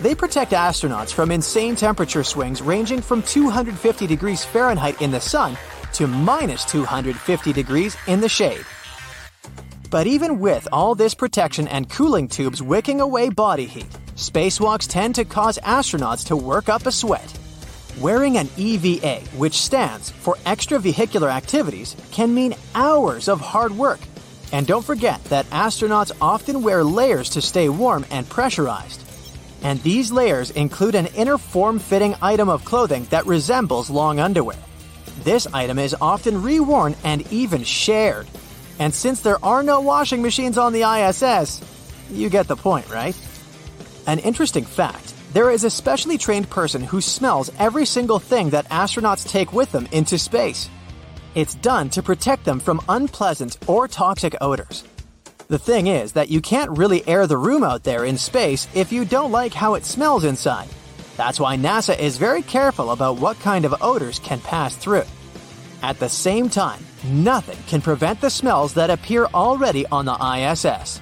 They 0.00 0.16
protect 0.16 0.50
astronauts 0.50 1.12
from 1.12 1.30
insane 1.30 1.76
temperature 1.76 2.24
swings 2.24 2.60
ranging 2.60 3.00
from 3.00 3.22
250 3.22 4.08
degrees 4.08 4.44
Fahrenheit 4.44 5.00
in 5.00 5.12
the 5.12 5.20
sun 5.20 5.56
to 5.92 6.08
minus 6.08 6.64
250 6.64 7.52
degrees 7.52 7.96
in 8.08 8.20
the 8.20 8.28
shade. 8.28 8.64
But 9.90 10.08
even 10.08 10.40
with 10.40 10.66
all 10.72 10.96
this 10.96 11.14
protection 11.14 11.68
and 11.68 11.88
cooling 11.88 12.26
tubes 12.26 12.60
wicking 12.60 13.00
away 13.00 13.28
body 13.28 13.66
heat, 13.66 13.96
spacewalks 14.16 14.88
tend 14.88 15.14
to 15.14 15.24
cause 15.24 15.60
astronauts 15.62 16.26
to 16.26 16.36
work 16.36 16.68
up 16.68 16.86
a 16.86 16.90
sweat. 16.90 17.32
Wearing 18.00 18.38
an 18.38 18.48
EVA, 18.56 19.20
which 19.36 19.60
stands 19.60 20.08
for 20.08 20.36
Extravehicular 20.46 21.30
Activities, 21.30 21.94
can 22.12 22.34
mean 22.34 22.54
hours 22.74 23.28
of 23.28 23.42
hard 23.42 23.72
work. 23.72 24.00
And 24.52 24.66
don't 24.66 24.84
forget 24.84 25.22
that 25.24 25.44
astronauts 25.50 26.10
often 26.18 26.62
wear 26.62 26.82
layers 26.82 27.28
to 27.30 27.42
stay 27.42 27.68
warm 27.68 28.06
and 28.10 28.26
pressurized. 28.26 29.04
And 29.62 29.82
these 29.82 30.10
layers 30.10 30.50
include 30.50 30.94
an 30.94 31.08
inner 31.08 31.36
form 31.36 31.78
fitting 31.78 32.14
item 32.22 32.48
of 32.48 32.64
clothing 32.64 33.04
that 33.10 33.26
resembles 33.26 33.90
long 33.90 34.18
underwear. 34.18 34.56
This 35.22 35.46
item 35.52 35.78
is 35.78 35.94
often 36.00 36.36
reworn 36.36 36.96
and 37.04 37.30
even 37.30 37.64
shared. 37.64 38.26
And 38.78 38.94
since 38.94 39.20
there 39.20 39.44
are 39.44 39.62
no 39.62 39.82
washing 39.82 40.22
machines 40.22 40.56
on 40.56 40.72
the 40.72 40.84
ISS, 40.84 41.60
you 42.10 42.30
get 42.30 42.48
the 42.48 42.56
point, 42.56 42.88
right? 42.88 43.14
An 44.06 44.20
interesting 44.20 44.64
fact 44.64 45.09
there 45.32 45.50
is 45.50 45.64
a 45.64 45.70
specially 45.70 46.18
trained 46.18 46.50
person 46.50 46.82
who 46.82 47.00
smells 47.00 47.52
every 47.58 47.86
single 47.86 48.18
thing 48.18 48.50
that 48.50 48.68
astronauts 48.68 49.28
take 49.28 49.52
with 49.52 49.70
them 49.70 49.86
into 49.92 50.18
space. 50.18 50.68
It's 51.34 51.54
done 51.54 51.88
to 51.90 52.02
protect 52.02 52.44
them 52.44 52.58
from 52.58 52.80
unpleasant 52.88 53.56
or 53.68 53.86
toxic 53.86 54.34
odors. 54.40 54.82
The 55.46 55.58
thing 55.58 55.86
is 55.86 56.12
that 56.12 56.30
you 56.30 56.40
can't 56.40 56.76
really 56.76 57.06
air 57.08 57.26
the 57.26 57.36
room 57.36 57.62
out 57.62 57.84
there 57.84 58.04
in 58.04 58.18
space 58.18 58.66
if 58.74 58.92
you 58.92 59.04
don't 59.04 59.32
like 59.32 59.54
how 59.54 59.74
it 59.74 59.84
smells 59.84 60.24
inside. 60.24 60.68
That's 61.16 61.38
why 61.38 61.56
NASA 61.56 61.98
is 61.98 62.16
very 62.16 62.42
careful 62.42 62.90
about 62.90 63.18
what 63.18 63.38
kind 63.40 63.64
of 63.64 63.82
odors 63.82 64.18
can 64.18 64.40
pass 64.40 64.74
through. 64.76 65.04
At 65.82 65.98
the 65.98 66.08
same 66.08 66.48
time, 66.48 66.84
nothing 67.04 67.58
can 67.66 67.80
prevent 67.80 68.20
the 68.20 68.30
smells 68.30 68.74
that 68.74 68.90
appear 68.90 69.26
already 69.26 69.86
on 69.86 70.04
the 70.04 70.14
ISS. 70.14 71.00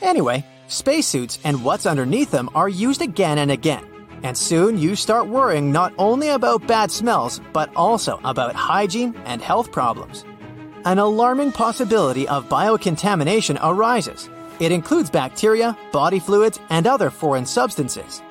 Anyway, 0.00 0.44
Spacesuits 0.68 1.38
and 1.44 1.64
what's 1.64 1.86
underneath 1.86 2.30
them 2.30 2.50
are 2.54 2.68
used 2.68 3.00
again 3.00 3.38
and 3.38 3.50
again. 3.50 3.86
And 4.22 4.36
soon 4.36 4.76
you 4.76 4.96
start 4.96 5.26
worrying 5.26 5.72
not 5.72 5.94
only 5.96 6.28
about 6.28 6.66
bad 6.66 6.90
smells, 6.90 7.40
but 7.54 7.74
also 7.74 8.20
about 8.22 8.54
hygiene 8.54 9.14
and 9.24 9.40
health 9.40 9.72
problems. 9.72 10.26
An 10.84 10.98
alarming 10.98 11.52
possibility 11.52 12.28
of 12.28 12.50
biocontamination 12.50 13.58
arises. 13.62 14.28
It 14.60 14.70
includes 14.70 15.08
bacteria, 15.08 15.76
body 15.90 16.18
fluids, 16.18 16.60
and 16.68 16.86
other 16.86 17.08
foreign 17.08 17.46
substances. 17.46 18.22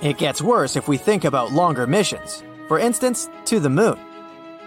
It 0.00 0.16
gets 0.16 0.40
worse 0.40 0.76
if 0.76 0.88
we 0.88 0.96
think 0.96 1.24
about 1.24 1.52
longer 1.52 1.86
missions, 1.86 2.42
for 2.68 2.78
instance, 2.78 3.28
to 3.46 3.60
the 3.60 3.70
moon. 3.70 3.98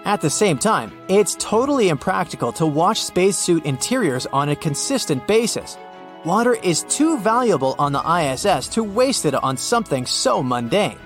At 0.03 0.21
the 0.21 0.29
same 0.29 0.59
time, 0.59 0.91
it's 1.07 1.35
totally 1.39 1.89
impractical 1.89 2.51
to 2.53 2.67
wash 2.67 2.99
spacesuit 2.99 3.65
interiors 3.65 4.27
on 4.27 4.49
a 4.49 4.55
consistent 4.55 5.25
basis 5.25 5.77
Water 6.25 6.55
is 6.55 6.81
too 6.89 7.19
valuable 7.19 7.75
on 7.77 7.91
the 7.91 8.01
ISS 8.01 8.67
to 8.69 8.83
waste 8.83 9.25
it 9.25 9.35
on 9.35 9.55
something 9.55 10.07
so 10.07 10.41
mundane. 10.41 10.97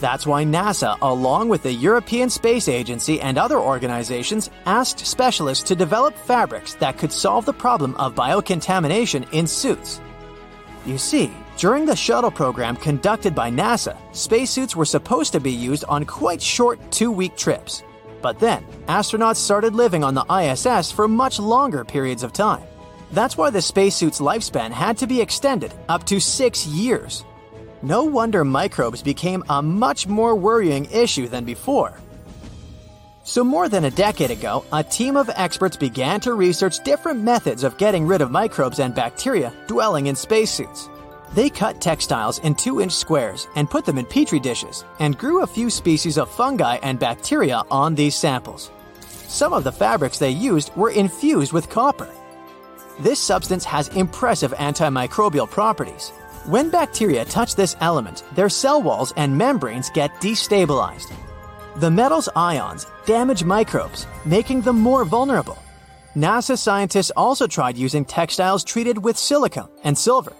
That's 0.00 0.26
why 0.26 0.44
NASA, 0.44 0.98
along 1.00 1.48
with 1.48 1.62
the 1.62 1.72
European 1.72 2.28
Space 2.28 2.68
Agency 2.68 3.20
and 3.20 3.38
other 3.38 3.58
organizations, 3.58 4.50
asked 4.66 5.06
specialists 5.06 5.62
to 5.68 5.76
develop 5.76 6.16
fabrics 6.16 6.74
that 6.74 6.98
could 6.98 7.12
solve 7.12 7.44
the 7.44 7.52
problem 7.52 7.94
of 7.96 8.16
biocontamination 8.16 9.32
in 9.32 9.46
suits. 9.46 10.00
You 10.84 10.98
see, 10.98 11.32
during 11.56 11.86
the 11.86 11.94
shuttle 11.94 12.32
program 12.32 12.74
conducted 12.74 13.36
by 13.36 13.52
NASA, 13.52 13.96
spacesuits 14.10 14.74
were 14.74 14.84
supposed 14.84 15.32
to 15.34 15.40
be 15.40 15.52
used 15.52 15.84
on 15.84 16.04
quite 16.04 16.42
short 16.42 16.80
two 16.90 17.12
week 17.12 17.36
trips. 17.36 17.84
But 18.20 18.40
then, 18.40 18.64
astronauts 18.88 19.36
started 19.36 19.76
living 19.76 20.02
on 20.02 20.14
the 20.14 20.26
ISS 20.28 20.90
for 20.90 21.06
much 21.06 21.38
longer 21.38 21.84
periods 21.84 22.24
of 22.24 22.32
time. 22.32 22.67
That's 23.12 23.36
why 23.36 23.50
the 23.50 23.62
spacesuit's 23.62 24.20
lifespan 24.20 24.70
had 24.70 24.98
to 24.98 25.06
be 25.06 25.20
extended 25.20 25.72
up 25.88 26.04
to 26.04 26.20
six 26.20 26.66
years. 26.66 27.24
No 27.82 28.04
wonder 28.04 28.44
microbes 28.44 29.02
became 29.02 29.44
a 29.48 29.62
much 29.62 30.06
more 30.06 30.34
worrying 30.34 30.86
issue 30.92 31.28
than 31.28 31.44
before. 31.44 31.94
So, 33.22 33.44
more 33.44 33.68
than 33.68 33.84
a 33.84 33.90
decade 33.90 34.30
ago, 34.30 34.64
a 34.72 34.82
team 34.82 35.16
of 35.16 35.30
experts 35.34 35.76
began 35.76 36.18
to 36.20 36.32
research 36.32 36.82
different 36.82 37.22
methods 37.22 37.62
of 37.62 37.76
getting 37.76 38.06
rid 38.06 38.22
of 38.22 38.30
microbes 38.30 38.78
and 38.78 38.94
bacteria 38.94 39.52
dwelling 39.66 40.06
in 40.06 40.16
spacesuits. 40.16 40.88
They 41.34 41.50
cut 41.50 41.80
textiles 41.80 42.38
in 42.38 42.54
2 42.54 42.80
inch 42.80 42.92
squares 42.92 43.46
and 43.54 43.70
put 43.70 43.84
them 43.84 43.98
in 43.98 44.06
petri 44.06 44.40
dishes 44.40 44.84
and 44.98 45.18
grew 45.18 45.42
a 45.42 45.46
few 45.46 45.68
species 45.68 46.16
of 46.16 46.30
fungi 46.30 46.76
and 46.82 46.98
bacteria 46.98 47.62
on 47.70 47.94
these 47.94 48.16
samples. 48.16 48.70
Some 49.28 49.52
of 49.52 49.62
the 49.62 49.72
fabrics 49.72 50.18
they 50.18 50.30
used 50.30 50.74
were 50.74 50.90
infused 50.90 51.52
with 51.52 51.68
copper, 51.68 52.08
this 53.00 53.20
substance 53.20 53.64
has 53.64 53.88
impressive 53.88 54.52
antimicrobial 54.52 55.48
properties. 55.50 56.10
When 56.46 56.70
bacteria 56.70 57.24
touch 57.24 57.54
this 57.54 57.76
element, 57.80 58.24
their 58.34 58.48
cell 58.48 58.80
walls 58.82 59.12
and 59.16 59.36
membranes 59.36 59.90
get 59.90 60.10
destabilized. 60.20 61.12
The 61.76 61.90
metal's 61.90 62.28
ions 62.34 62.86
damage 63.06 63.44
microbes, 63.44 64.06
making 64.24 64.62
them 64.62 64.80
more 64.80 65.04
vulnerable. 65.04 65.58
NASA 66.16 66.58
scientists 66.58 67.12
also 67.16 67.46
tried 67.46 67.76
using 67.76 68.04
textiles 68.04 68.64
treated 68.64 68.98
with 68.98 69.16
silicone 69.16 69.70
and 69.84 69.96
silver. 69.96 70.32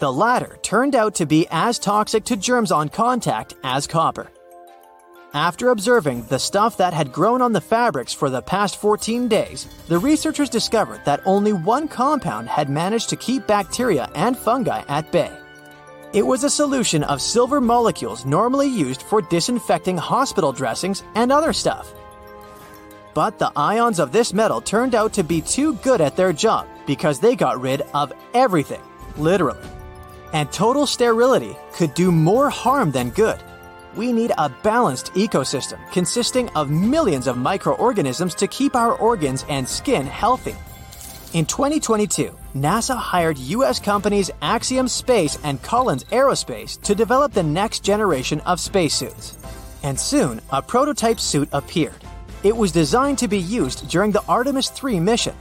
The 0.00 0.12
latter 0.12 0.58
turned 0.62 0.94
out 0.94 1.14
to 1.16 1.26
be 1.26 1.46
as 1.50 1.78
toxic 1.78 2.24
to 2.24 2.36
germs 2.36 2.72
on 2.72 2.88
contact 2.88 3.54
as 3.62 3.86
copper. 3.86 4.30
After 5.34 5.70
observing 5.70 6.26
the 6.26 6.38
stuff 6.38 6.76
that 6.76 6.92
had 6.92 7.10
grown 7.10 7.40
on 7.40 7.54
the 7.54 7.60
fabrics 7.62 8.12
for 8.12 8.28
the 8.28 8.42
past 8.42 8.76
14 8.76 9.28
days, 9.28 9.66
the 9.88 9.98
researchers 9.98 10.50
discovered 10.50 11.00
that 11.06 11.22
only 11.24 11.54
one 11.54 11.88
compound 11.88 12.50
had 12.50 12.68
managed 12.68 13.08
to 13.08 13.16
keep 13.16 13.46
bacteria 13.46 14.10
and 14.14 14.36
fungi 14.36 14.82
at 14.88 15.10
bay. 15.10 15.34
It 16.12 16.26
was 16.26 16.44
a 16.44 16.50
solution 16.50 17.02
of 17.04 17.22
silver 17.22 17.62
molecules 17.62 18.26
normally 18.26 18.68
used 18.68 19.00
for 19.00 19.22
disinfecting 19.22 19.96
hospital 19.96 20.52
dressings 20.52 21.02
and 21.14 21.32
other 21.32 21.54
stuff. 21.54 21.94
But 23.14 23.38
the 23.38 23.52
ions 23.56 24.00
of 24.00 24.12
this 24.12 24.34
metal 24.34 24.60
turned 24.60 24.94
out 24.94 25.14
to 25.14 25.24
be 25.24 25.40
too 25.40 25.76
good 25.76 26.02
at 26.02 26.14
their 26.14 26.34
job 26.34 26.68
because 26.86 27.20
they 27.20 27.36
got 27.36 27.58
rid 27.58 27.80
of 27.94 28.12
everything, 28.34 28.82
literally. 29.16 29.66
And 30.34 30.52
total 30.52 30.86
sterility 30.86 31.56
could 31.72 31.94
do 31.94 32.12
more 32.12 32.50
harm 32.50 32.90
than 32.90 33.08
good. 33.10 33.42
We 33.96 34.12
need 34.12 34.32
a 34.38 34.48
balanced 34.48 35.12
ecosystem 35.14 35.78
consisting 35.92 36.48
of 36.50 36.70
millions 36.70 37.26
of 37.26 37.36
microorganisms 37.36 38.34
to 38.36 38.46
keep 38.46 38.74
our 38.74 38.94
organs 38.94 39.44
and 39.48 39.68
skin 39.68 40.06
healthy. 40.06 40.56
In 41.32 41.46
2022, 41.46 42.36
NASA 42.54 42.96
hired 42.96 43.38
U.S. 43.38 43.80
companies 43.80 44.30
Axiom 44.42 44.86
Space 44.86 45.38
and 45.44 45.62
Collins 45.62 46.04
Aerospace 46.04 46.80
to 46.82 46.94
develop 46.94 47.32
the 47.32 47.42
next 47.42 47.82
generation 47.82 48.40
of 48.40 48.60
spacesuits. 48.60 49.38
And 49.82 49.98
soon, 49.98 50.42
a 50.50 50.60
prototype 50.60 51.18
suit 51.18 51.48
appeared. 51.52 52.04
It 52.42 52.54
was 52.54 52.70
designed 52.70 53.18
to 53.18 53.28
be 53.28 53.38
used 53.38 53.88
during 53.88 54.10
the 54.10 54.22
Artemis 54.28 54.68
3 54.68 55.00
mission. 55.00 55.34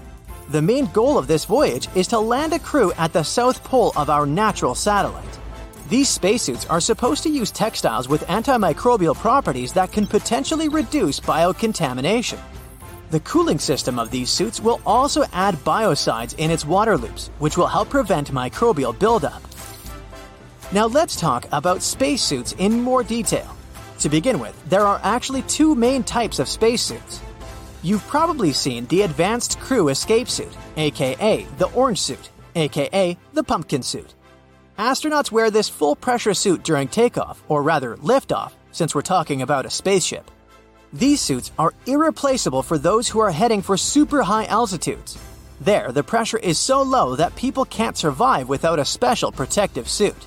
The 0.49 0.61
main 0.61 0.85
goal 0.87 1.17
of 1.17 1.27
this 1.27 1.45
voyage 1.45 1.89
is 1.95 2.07
to 2.07 2.19
land 2.19 2.53
a 2.53 2.59
crew 2.59 2.93
at 2.93 3.11
the 3.11 3.23
south 3.23 3.63
pole 3.63 3.91
of 3.95 4.09
our 4.09 4.25
natural 4.25 4.75
satellite. 4.75 5.40
These 5.91 6.07
spacesuits 6.07 6.65
are 6.67 6.79
supposed 6.79 7.21
to 7.23 7.29
use 7.29 7.51
textiles 7.51 8.07
with 8.07 8.25
antimicrobial 8.27 9.13
properties 9.13 9.73
that 9.73 9.91
can 9.91 10.07
potentially 10.07 10.69
reduce 10.69 11.19
biocontamination. 11.19 12.39
The 13.09 13.19
cooling 13.19 13.59
system 13.59 13.99
of 13.99 14.09
these 14.09 14.29
suits 14.29 14.61
will 14.61 14.79
also 14.85 15.25
add 15.33 15.55
biocides 15.65 16.33
in 16.37 16.49
its 16.49 16.65
water 16.65 16.97
loops, 16.97 17.29
which 17.39 17.57
will 17.57 17.67
help 17.67 17.89
prevent 17.89 18.31
microbial 18.31 18.97
buildup. 18.97 19.41
Now 20.71 20.85
let's 20.85 21.19
talk 21.19 21.45
about 21.51 21.83
spacesuits 21.83 22.53
in 22.53 22.81
more 22.81 23.03
detail. 23.03 23.53
To 23.99 24.07
begin 24.07 24.39
with, 24.39 24.55
there 24.69 24.87
are 24.87 25.01
actually 25.03 25.41
two 25.41 25.75
main 25.75 26.03
types 26.03 26.39
of 26.39 26.47
spacesuits. 26.47 27.19
You've 27.83 28.07
probably 28.07 28.53
seen 28.53 28.85
the 28.85 29.01
Advanced 29.01 29.59
Crew 29.59 29.89
Escape 29.89 30.29
Suit, 30.29 30.55
aka 30.77 31.45
the 31.57 31.69
Orange 31.73 31.99
Suit, 31.99 32.29
aka 32.55 33.17
the 33.33 33.43
Pumpkin 33.43 33.83
Suit. 33.83 34.13
Astronauts 34.81 35.31
wear 35.31 35.51
this 35.51 35.69
full 35.69 35.95
pressure 35.95 36.33
suit 36.33 36.63
during 36.63 36.87
takeoff, 36.87 37.43
or 37.47 37.61
rather 37.61 37.97
liftoff, 37.97 38.53
since 38.71 38.95
we're 38.95 39.03
talking 39.03 39.43
about 39.43 39.67
a 39.67 39.69
spaceship. 39.69 40.31
These 40.91 41.21
suits 41.21 41.51
are 41.59 41.75
irreplaceable 41.85 42.63
for 42.63 42.79
those 42.79 43.07
who 43.07 43.19
are 43.19 43.29
heading 43.29 43.61
for 43.61 43.77
super 43.77 44.23
high 44.23 44.45
altitudes. 44.45 45.19
There, 45.59 45.91
the 45.91 46.01
pressure 46.01 46.39
is 46.39 46.57
so 46.57 46.81
low 46.81 47.15
that 47.15 47.35
people 47.35 47.63
can't 47.65 47.95
survive 47.95 48.49
without 48.49 48.79
a 48.79 48.83
special 48.85 49.31
protective 49.31 49.87
suit. 49.87 50.17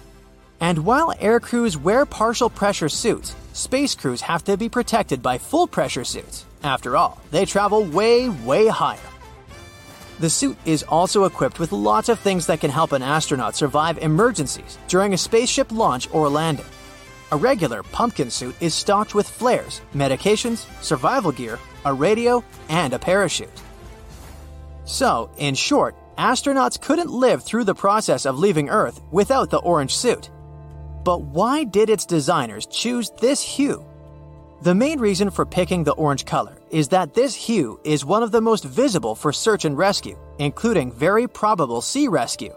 And 0.61 0.85
while 0.85 1.13
air 1.19 1.41
crews 1.41 1.77
wear 1.77 2.07
partial 2.07 2.49
pressure 2.49 2.89
suits, 2.89 3.35
space 3.55 3.97
crews 3.97 4.21
have 4.21 4.45
to 4.45 4.57
be 4.57 4.69
protected 4.69 5.21
by 5.21 5.37
full 5.37 5.67
pressure 5.67 6.05
suits. 6.05 6.45
After 6.63 6.97
all, 6.97 7.21
they 7.33 7.45
travel 7.45 7.83
way, 7.83 8.29
way 8.29 8.69
higher. 8.69 9.14
The 10.25 10.31
suit 10.31 10.57
is 10.65 10.85
also 10.85 11.25
equipped 11.25 11.59
with 11.59 11.71
lots 11.71 12.09
of 12.09 12.19
things 12.19 12.47
that 12.47 12.61
can 12.61 12.71
help 12.71 12.93
an 12.93 13.03
astronaut 13.03 13.55
survive 13.55 13.99
emergencies 13.99 14.79
during 14.89 15.13
a 15.13 15.19
spaceship 15.19 15.71
launch 15.71 16.09
or 16.15 16.31
landing. 16.31 16.65
A 17.31 17.37
regular 17.37 17.83
pumpkin 17.83 18.31
suit 18.31 18.57
is 18.59 18.73
stocked 18.73 19.15
with 19.15 19.29
flares, 19.29 19.83
medications, 19.95 20.65
survival 20.83 21.31
gear, 21.31 21.59
a 21.85 21.93
radio, 21.93 22.43
and 22.71 22.95
a 22.95 22.99
parachute. 22.99 23.61
So, 24.87 25.29
in 25.37 25.55
short, 25.55 25.95
astronauts 26.17 26.81
couldn't 26.81 27.11
live 27.11 27.45
through 27.45 27.65
the 27.65 27.75
process 27.75 28.25
of 28.25 28.39
leaving 28.39 28.71
Earth 28.71 29.03
without 29.11 29.51
the 29.51 29.59
orange 29.59 29.95
suit. 29.95 30.31
But 31.05 31.21
why 31.21 31.65
did 31.65 31.91
its 31.91 32.07
designers 32.07 32.65
choose 32.65 33.11
this 33.21 33.43
hue? 33.43 33.85
The 34.65 34.75
main 34.75 34.99
reason 34.99 35.29
for 35.29 35.45
picking 35.45 35.85
the 35.85 35.93
orange 35.93 36.25
color 36.25 36.57
is 36.71 36.89
that 36.89 37.13
this 37.13 37.35
hue 37.35 37.79
is 37.85 38.03
one 38.03 38.23
of 38.23 38.33
the 38.33 38.41
most 38.41 38.65
visible 38.65 39.15
for 39.15 39.31
search 39.31 39.67
and 39.67 39.77
rescue, 39.77 40.17
including 40.39 40.91
very 40.91 41.29
probable 41.29 41.83
sea 41.83 42.09
rescue. 42.09 42.55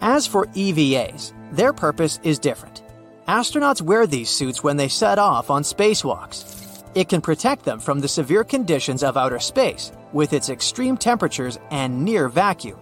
As 0.00 0.26
for 0.26 0.46
EVAs, 0.46 1.32
their 1.52 1.72
purpose 1.72 2.18
is 2.24 2.40
different. 2.40 2.82
Astronauts 3.28 3.80
wear 3.80 4.04
these 4.04 4.30
suits 4.30 4.64
when 4.64 4.76
they 4.76 4.88
set 4.88 5.20
off 5.20 5.48
on 5.48 5.62
spacewalks. 5.62 6.82
It 6.96 7.08
can 7.08 7.20
protect 7.20 7.64
them 7.64 7.78
from 7.78 8.00
the 8.00 8.08
severe 8.08 8.42
conditions 8.42 9.04
of 9.04 9.16
outer 9.16 9.38
space, 9.38 9.92
with 10.12 10.32
its 10.32 10.50
extreme 10.50 10.96
temperatures 10.96 11.60
and 11.70 12.04
near 12.04 12.28
vacuum. 12.28 12.80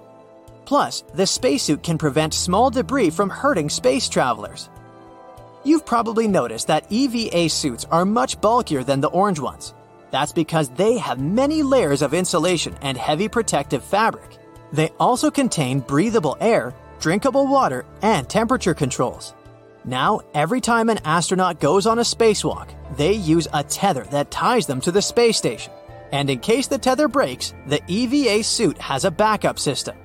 Plus, 0.65 1.05
the 1.13 1.27
spacesuit 1.27 1.83
can 1.83 1.99
prevent 1.99 2.33
small 2.33 2.71
debris 2.71 3.11
from 3.11 3.29
hurting 3.29 3.69
space 3.69 4.09
travelers. 4.09 4.71
You've 5.69 5.85
probably 5.85 6.29
noticed 6.29 6.69
that 6.69 6.91
EVA 6.91 7.51
suits 7.51 7.85
are 7.91 8.07
much 8.07 8.41
bulkier 8.41 8.83
than 8.83 9.03
the 9.03 9.09
orange 9.09 9.39
ones. 9.39 9.75
That's 10.11 10.33
because 10.33 10.71
they 10.71 10.97
have 10.97 11.21
many 11.21 11.63
layers 11.63 12.01
of 12.01 12.15
insulation 12.15 12.75
and 12.81 12.97
heavy 12.97 13.29
protective 13.29 13.85
fabric. 13.85 14.39
They 14.73 14.89
also 14.99 15.31
contain 15.31 15.81
breathable 15.81 16.39
air, 16.41 16.73
drinkable 17.01 17.47
water, 17.47 17.85
and 18.01 18.27
temperature 18.27 18.73
controls. 18.73 19.35
Now, 19.85 20.21
every 20.33 20.63
time 20.63 20.89
an 20.89 21.01
astronaut 21.05 21.61
goes 21.61 21.87
on 21.87 21.99
a 21.99 22.09
spacewalk, 22.17 22.71
they 22.97 23.13
use 23.13 23.47
a 23.53 23.63
tether 23.63 24.05
that 24.05 24.31
ties 24.31 24.67
them 24.67 24.81
to 24.81 24.91
the 24.91 25.03
space 25.03 25.37
station. 25.37 25.75
And 26.13 26.31
in 26.31 26.39
case 26.39 26.69
the 26.69 26.79
tether 26.79 27.09
breaks, 27.09 27.53
the 27.67 27.83
EVA 27.89 28.43
suit 28.43 28.79
has 28.79 29.05
a 29.05 29.11
backup 29.11 29.59
system. 29.59 29.99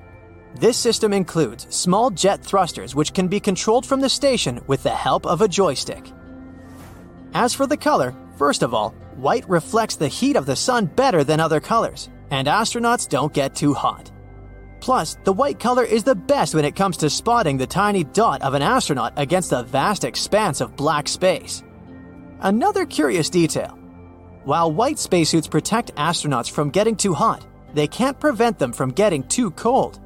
This 0.54 0.76
system 0.76 1.12
includes 1.12 1.66
small 1.74 2.10
jet 2.10 2.40
thrusters 2.40 2.94
which 2.94 3.12
can 3.12 3.26
be 3.26 3.40
controlled 3.40 3.84
from 3.84 4.00
the 4.00 4.08
station 4.08 4.60
with 4.68 4.84
the 4.84 4.90
help 4.90 5.26
of 5.26 5.40
a 5.40 5.48
joystick. 5.48 6.12
As 7.34 7.52
for 7.52 7.66
the 7.66 7.76
color, 7.76 8.14
first 8.38 8.62
of 8.62 8.72
all, 8.72 8.90
white 9.16 9.48
reflects 9.48 9.96
the 9.96 10.08
heat 10.08 10.36
of 10.36 10.46
the 10.46 10.54
sun 10.54 10.86
better 10.86 11.24
than 11.24 11.40
other 11.40 11.58
colors, 11.58 12.08
and 12.30 12.46
astronauts 12.46 13.08
don't 13.08 13.32
get 13.32 13.56
too 13.56 13.74
hot. 13.74 14.12
Plus, 14.80 15.16
the 15.24 15.32
white 15.32 15.58
color 15.58 15.82
is 15.82 16.04
the 16.04 16.14
best 16.14 16.54
when 16.54 16.64
it 16.64 16.76
comes 16.76 16.98
to 16.98 17.10
spotting 17.10 17.56
the 17.56 17.66
tiny 17.66 18.04
dot 18.04 18.42
of 18.42 18.54
an 18.54 18.62
astronaut 18.62 19.12
against 19.16 19.50
the 19.50 19.62
vast 19.64 20.04
expanse 20.04 20.60
of 20.60 20.76
black 20.76 21.08
space. 21.08 21.64
Another 22.40 22.86
curious 22.86 23.28
detail. 23.28 23.78
While 24.44 24.72
white 24.72 24.98
spacesuits 24.98 25.48
protect 25.48 25.94
astronauts 25.96 26.50
from 26.50 26.70
getting 26.70 26.96
too 26.96 27.14
hot, 27.14 27.44
they 27.72 27.88
can't 27.88 28.20
prevent 28.20 28.58
them 28.58 28.72
from 28.72 28.90
getting 28.90 29.24
too 29.24 29.50
cold. 29.52 29.98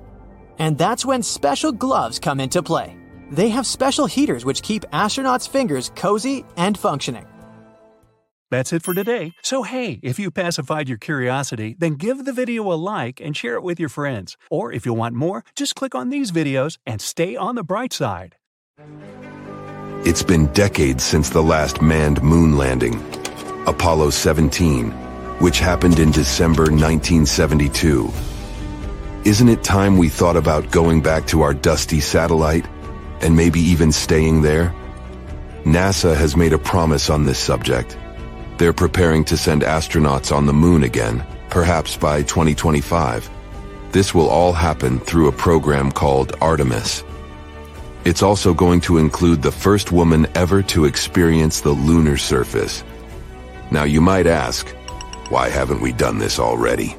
And 0.58 0.76
that's 0.76 1.04
when 1.04 1.22
special 1.22 1.72
gloves 1.72 2.18
come 2.18 2.40
into 2.40 2.62
play. 2.62 2.96
They 3.30 3.50
have 3.50 3.66
special 3.66 4.06
heaters 4.06 4.44
which 4.44 4.62
keep 4.62 4.82
astronauts' 4.92 5.48
fingers 5.48 5.92
cozy 5.94 6.44
and 6.56 6.76
functioning. 6.78 7.26
That's 8.50 8.72
it 8.72 8.82
for 8.82 8.94
today. 8.94 9.32
So, 9.42 9.62
hey, 9.62 10.00
if 10.02 10.18
you 10.18 10.30
pacified 10.30 10.88
your 10.88 10.96
curiosity, 10.98 11.76
then 11.78 11.94
give 11.94 12.24
the 12.24 12.32
video 12.32 12.72
a 12.72 12.74
like 12.74 13.20
and 13.20 13.36
share 13.36 13.54
it 13.56 13.62
with 13.62 13.78
your 13.78 13.90
friends. 13.90 14.36
Or 14.50 14.72
if 14.72 14.86
you 14.86 14.94
want 14.94 15.14
more, 15.14 15.44
just 15.54 15.74
click 15.74 15.94
on 15.94 16.08
these 16.08 16.32
videos 16.32 16.78
and 16.86 17.00
stay 17.00 17.36
on 17.36 17.56
the 17.56 17.62
bright 17.62 17.92
side. 17.92 18.36
It's 20.04 20.22
been 20.22 20.46
decades 20.54 21.04
since 21.04 21.28
the 21.28 21.42
last 21.42 21.82
manned 21.82 22.22
moon 22.22 22.56
landing, 22.56 22.94
Apollo 23.66 24.10
17, 24.10 24.92
which 25.40 25.58
happened 25.58 25.98
in 25.98 26.10
December 26.10 26.70
1972. 26.70 28.10
Isn't 29.28 29.50
it 29.50 29.62
time 29.62 29.98
we 29.98 30.08
thought 30.08 30.38
about 30.38 30.70
going 30.70 31.02
back 31.02 31.26
to 31.26 31.42
our 31.42 31.52
dusty 31.52 32.00
satellite 32.00 32.64
and 33.20 33.36
maybe 33.36 33.60
even 33.60 33.92
staying 33.92 34.40
there? 34.40 34.74
NASA 35.64 36.16
has 36.16 36.34
made 36.34 36.54
a 36.54 36.58
promise 36.58 37.10
on 37.10 37.26
this 37.26 37.38
subject. 37.38 37.98
They're 38.56 38.72
preparing 38.72 39.26
to 39.26 39.36
send 39.36 39.60
astronauts 39.60 40.34
on 40.34 40.46
the 40.46 40.54
moon 40.54 40.82
again, 40.82 41.26
perhaps 41.50 41.94
by 41.94 42.22
2025. 42.22 43.28
This 43.92 44.14
will 44.14 44.30
all 44.30 44.54
happen 44.54 44.98
through 44.98 45.28
a 45.28 45.32
program 45.46 45.92
called 45.92 46.34
Artemis. 46.40 47.04
It's 48.06 48.22
also 48.22 48.54
going 48.54 48.80
to 48.80 48.96
include 48.96 49.42
the 49.42 49.52
first 49.52 49.92
woman 49.92 50.26
ever 50.36 50.62
to 50.72 50.86
experience 50.86 51.60
the 51.60 51.72
lunar 51.72 52.16
surface. 52.16 52.82
Now 53.70 53.84
you 53.84 54.00
might 54.00 54.26
ask, 54.26 54.66
why 55.28 55.50
haven't 55.50 55.82
we 55.82 55.92
done 55.92 56.16
this 56.16 56.38
already? 56.38 56.96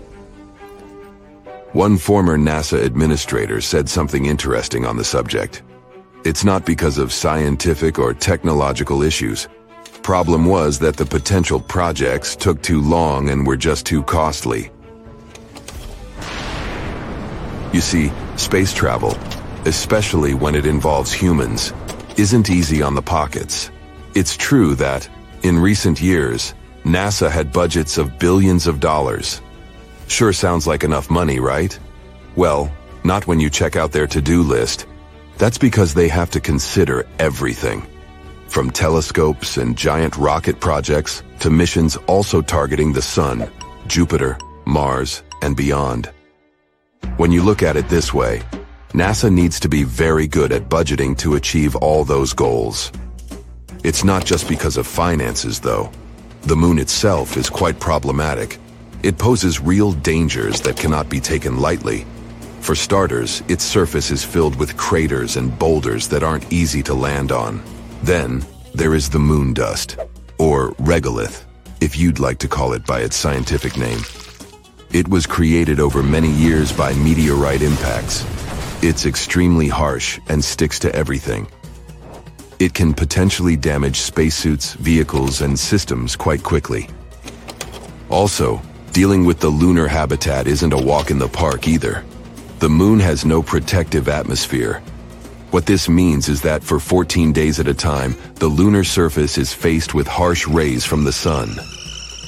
One 1.73 1.99
former 1.99 2.35
NASA 2.35 2.83
administrator 2.83 3.61
said 3.61 3.87
something 3.87 4.25
interesting 4.25 4.87
on 4.87 4.97
the 4.97 5.03
subject. 5.03 5.61
It's 6.25 6.43
not 6.43 6.65
because 6.65 6.97
of 6.97 7.13
scientific 7.13 7.99
or 7.99 8.15
technological 8.15 9.03
issues. 9.03 9.47
Problem 10.01 10.45
was 10.45 10.79
that 10.79 10.97
the 10.97 11.05
potential 11.05 11.59
projects 11.59 12.35
took 12.35 12.63
too 12.63 12.81
long 12.81 13.29
and 13.29 13.45
were 13.45 13.55
just 13.55 13.85
too 13.85 14.01
costly. 14.01 14.71
You 17.71 17.81
see, 17.81 18.11
space 18.35 18.73
travel, 18.73 19.15
especially 19.65 20.33
when 20.33 20.55
it 20.55 20.65
involves 20.65 21.13
humans, 21.13 21.71
isn't 22.17 22.49
easy 22.49 22.81
on 22.81 22.95
the 22.95 23.03
pockets. 23.03 23.69
It's 24.15 24.35
true 24.35 24.73
that, 24.75 25.07
in 25.43 25.59
recent 25.59 26.01
years, 26.01 26.55
NASA 26.83 27.29
had 27.29 27.53
budgets 27.53 27.99
of 27.99 28.17
billions 28.17 28.65
of 28.65 28.79
dollars. 28.79 29.41
Sure 30.09 30.33
sounds 30.33 30.65
like 30.65 30.83
enough 30.83 31.11
money, 31.11 31.39
right? 31.39 31.79
Well, 32.35 32.75
not 33.03 33.27
when 33.27 33.39
you 33.39 33.49
check 33.49 33.75
out 33.75 33.91
their 33.91 34.07
to-do 34.07 34.41
list. 34.41 34.87
That's 35.37 35.59
because 35.59 35.93
they 35.93 36.07
have 36.09 36.31
to 36.31 36.39
consider 36.39 37.07
everything. 37.19 37.85
From 38.47 38.71
telescopes 38.71 39.57
and 39.57 39.77
giant 39.77 40.17
rocket 40.17 40.59
projects 40.59 41.21
to 41.41 41.51
missions 41.51 41.95
also 42.07 42.41
targeting 42.41 42.91
the 42.91 43.03
Sun, 43.03 43.49
Jupiter, 43.85 44.37
Mars, 44.65 45.21
and 45.43 45.55
beyond. 45.55 46.11
When 47.17 47.31
you 47.31 47.43
look 47.43 47.61
at 47.61 47.77
it 47.77 47.87
this 47.87 48.11
way, 48.11 48.41
NASA 48.93 49.31
needs 49.31 49.59
to 49.59 49.69
be 49.69 49.83
very 49.83 50.25
good 50.25 50.51
at 50.51 50.69
budgeting 50.69 51.15
to 51.19 51.35
achieve 51.35 51.75
all 51.75 52.03
those 52.03 52.33
goals. 52.33 52.91
It's 53.83 54.03
not 54.03 54.25
just 54.25 54.49
because 54.49 54.75
of 54.75 54.87
finances, 54.87 55.59
though. 55.59 55.91
The 56.41 56.55
moon 56.55 56.79
itself 56.79 57.37
is 57.37 57.47
quite 57.47 57.79
problematic. 57.79 58.57
It 59.01 59.17
poses 59.17 59.61
real 59.61 59.93
dangers 59.93 60.59
that 60.61 60.75
cannot 60.75 61.09
be 61.09 61.21
taken 61.21 61.59
lightly. 61.59 62.05
For 62.59 62.75
starters, 62.75 63.41
its 63.47 63.63
surface 63.63 64.11
is 64.11 64.25
filled 64.25 64.57
with 64.57 64.75
craters 64.75 65.37
and 65.37 65.57
boulders 65.57 66.09
that 66.09 66.23
aren't 66.23 66.51
easy 66.51 66.83
to 66.83 66.93
land 66.93 67.31
on. 67.31 67.63
Then, 68.03 68.45
there 68.73 68.95
is 68.95 69.09
the 69.09 69.19
moon 69.19 69.53
dust, 69.53 69.97
or 70.37 70.71
regolith, 70.71 71.45
if 71.79 71.97
you'd 71.97 72.19
like 72.19 72.39
to 72.39 72.49
call 72.49 72.73
it 72.73 72.85
by 72.85 72.99
its 72.99 73.15
scientific 73.15 73.77
name. 73.77 73.99
It 74.91 75.07
was 75.07 75.25
created 75.25 75.79
over 75.79 76.03
many 76.03 76.31
years 76.31 76.73
by 76.73 76.93
meteorite 76.93 77.61
impacts. 77.61 78.25
It's 78.83 79.05
extremely 79.05 79.69
harsh 79.69 80.19
and 80.27 80.43
sticks 80.43 80.79
to 80.79 80.93
everything. 80.93 81.47
It 82.59 82.73
can 82.73 82.93
potentially 82.93 83.55
damage 83.55 84.01
spacesuits, 84.01 84.73
vehicles, 84.73 85.41
and 85.41 85.57
systems 85.57 86.17
quite 86.17 86.43
quickly. 86.43 86.89
Also, 88.09 88.61
dealing 88.91 89.25
with 89.25 89.39
the 89.39 89.49
lunar 89.49 89.87
habitat 89.87 90.47
isn't 90.47 90.73
a 90.73 90.81
walk 90.81 91.11
in 91.11 91.19
the 91.19 91.27
park 91.27 91.67
either. 91.67 92.03
The 92.59 92.69
moon 92.69 92.99
has 92.99 93.25
no 93.25 93.41
protective 93.41 94.09
atmosphere. 94.09 94.81
What 95.51 95.65
this 95.65 95.89
means 95.89 96.29
is 96.29 96.41
that 96.41 96.63
for 96.63 96.79
14 96.79 97.31
days 97.31 97.59
at 97.59 97.67
a 97.67 97.73
time, 97.73 98.15
the 98.35 98.47
lunar 98.47 98.83
surface 98.83 99.37
is 99.37 99.53
faced 99.53 99.93
with 99.93 100.07
harsh 100.07 100.47
rays 100.47 100.85
from 100.85 101.03
the 101.03 101.11
sun. 101.11 101.55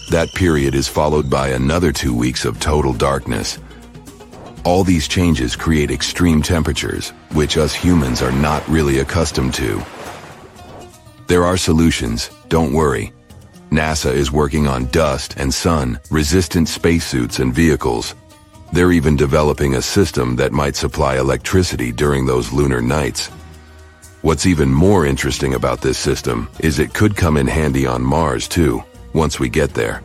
That 0.09 0.33
period 0.33 0.73
is 0.73 0.87
followed 0.87 1.29
by 1.29 1.49
another 1.49 1.91
two 1.91 2.15
weeks 2.15 2.45
of 2.45 2.59
total 2.59 2.93
darkness. 2.93 3.59
All 4.63 4.83
these 4.83 5.07
changes 5.07 5.55
create 5.55 5.91
extreme 5.91 6.41
temperatures, 6.41 7.09
which 7.33 7.57
us 7.57 7.73
humans 7.73 8.21
are 8.21 8.31
not 8.31 8.67
really 8.67 8.99
accustomed 8.99 9.53
to. 9.55 9.81
There 11.27 11.45
are 11.45 11.57
solutions, 11.57 12.29
don't 12.49 12.73
worry. 12.73 13.13
NASA 13.71 14.13
is 14.13 14.33
working 14.33 14.67
on 14.67 14.87
dust 14.87 15.35
and 15.37 15.53
sun 15.53 15.97
resistant 16.09 16.67
spacesuits 16.67 17.39
and 17.39 17.53
vehicles. 17.53 18.15
They're 18.73 18.91
even 18.91 19.15
developing 19.15 19.75
a 19.75 19.81
system 19.81 20.35
that 20.35 20.51
might 20.51 20.75
supply 20.75 21.17
electricity 21.17 21.93
during 21.93 22.25
those 22.25 22.51
lunar 22.51 22.81
nights. 22.81 23.27
What's 24.23 24.45
even 24.45 24.69
more 24.69 25.05
interesting 25.05 25.53
about 25.53 25.79
this 25.79 25.97
system 25.97 26.49
is 26.59 26.79
it 26.79 26.93
could 26.93 27.15
come 27.15 27.37
in 27.37 27.47
handy 27.47 27.87
on 27.87 28.03
Mars 28.03 28.45
too 28.45 28.83
once 29.13 29.39
we 29.39 29.47
get 29.47 29.73
there. 29.73 30.03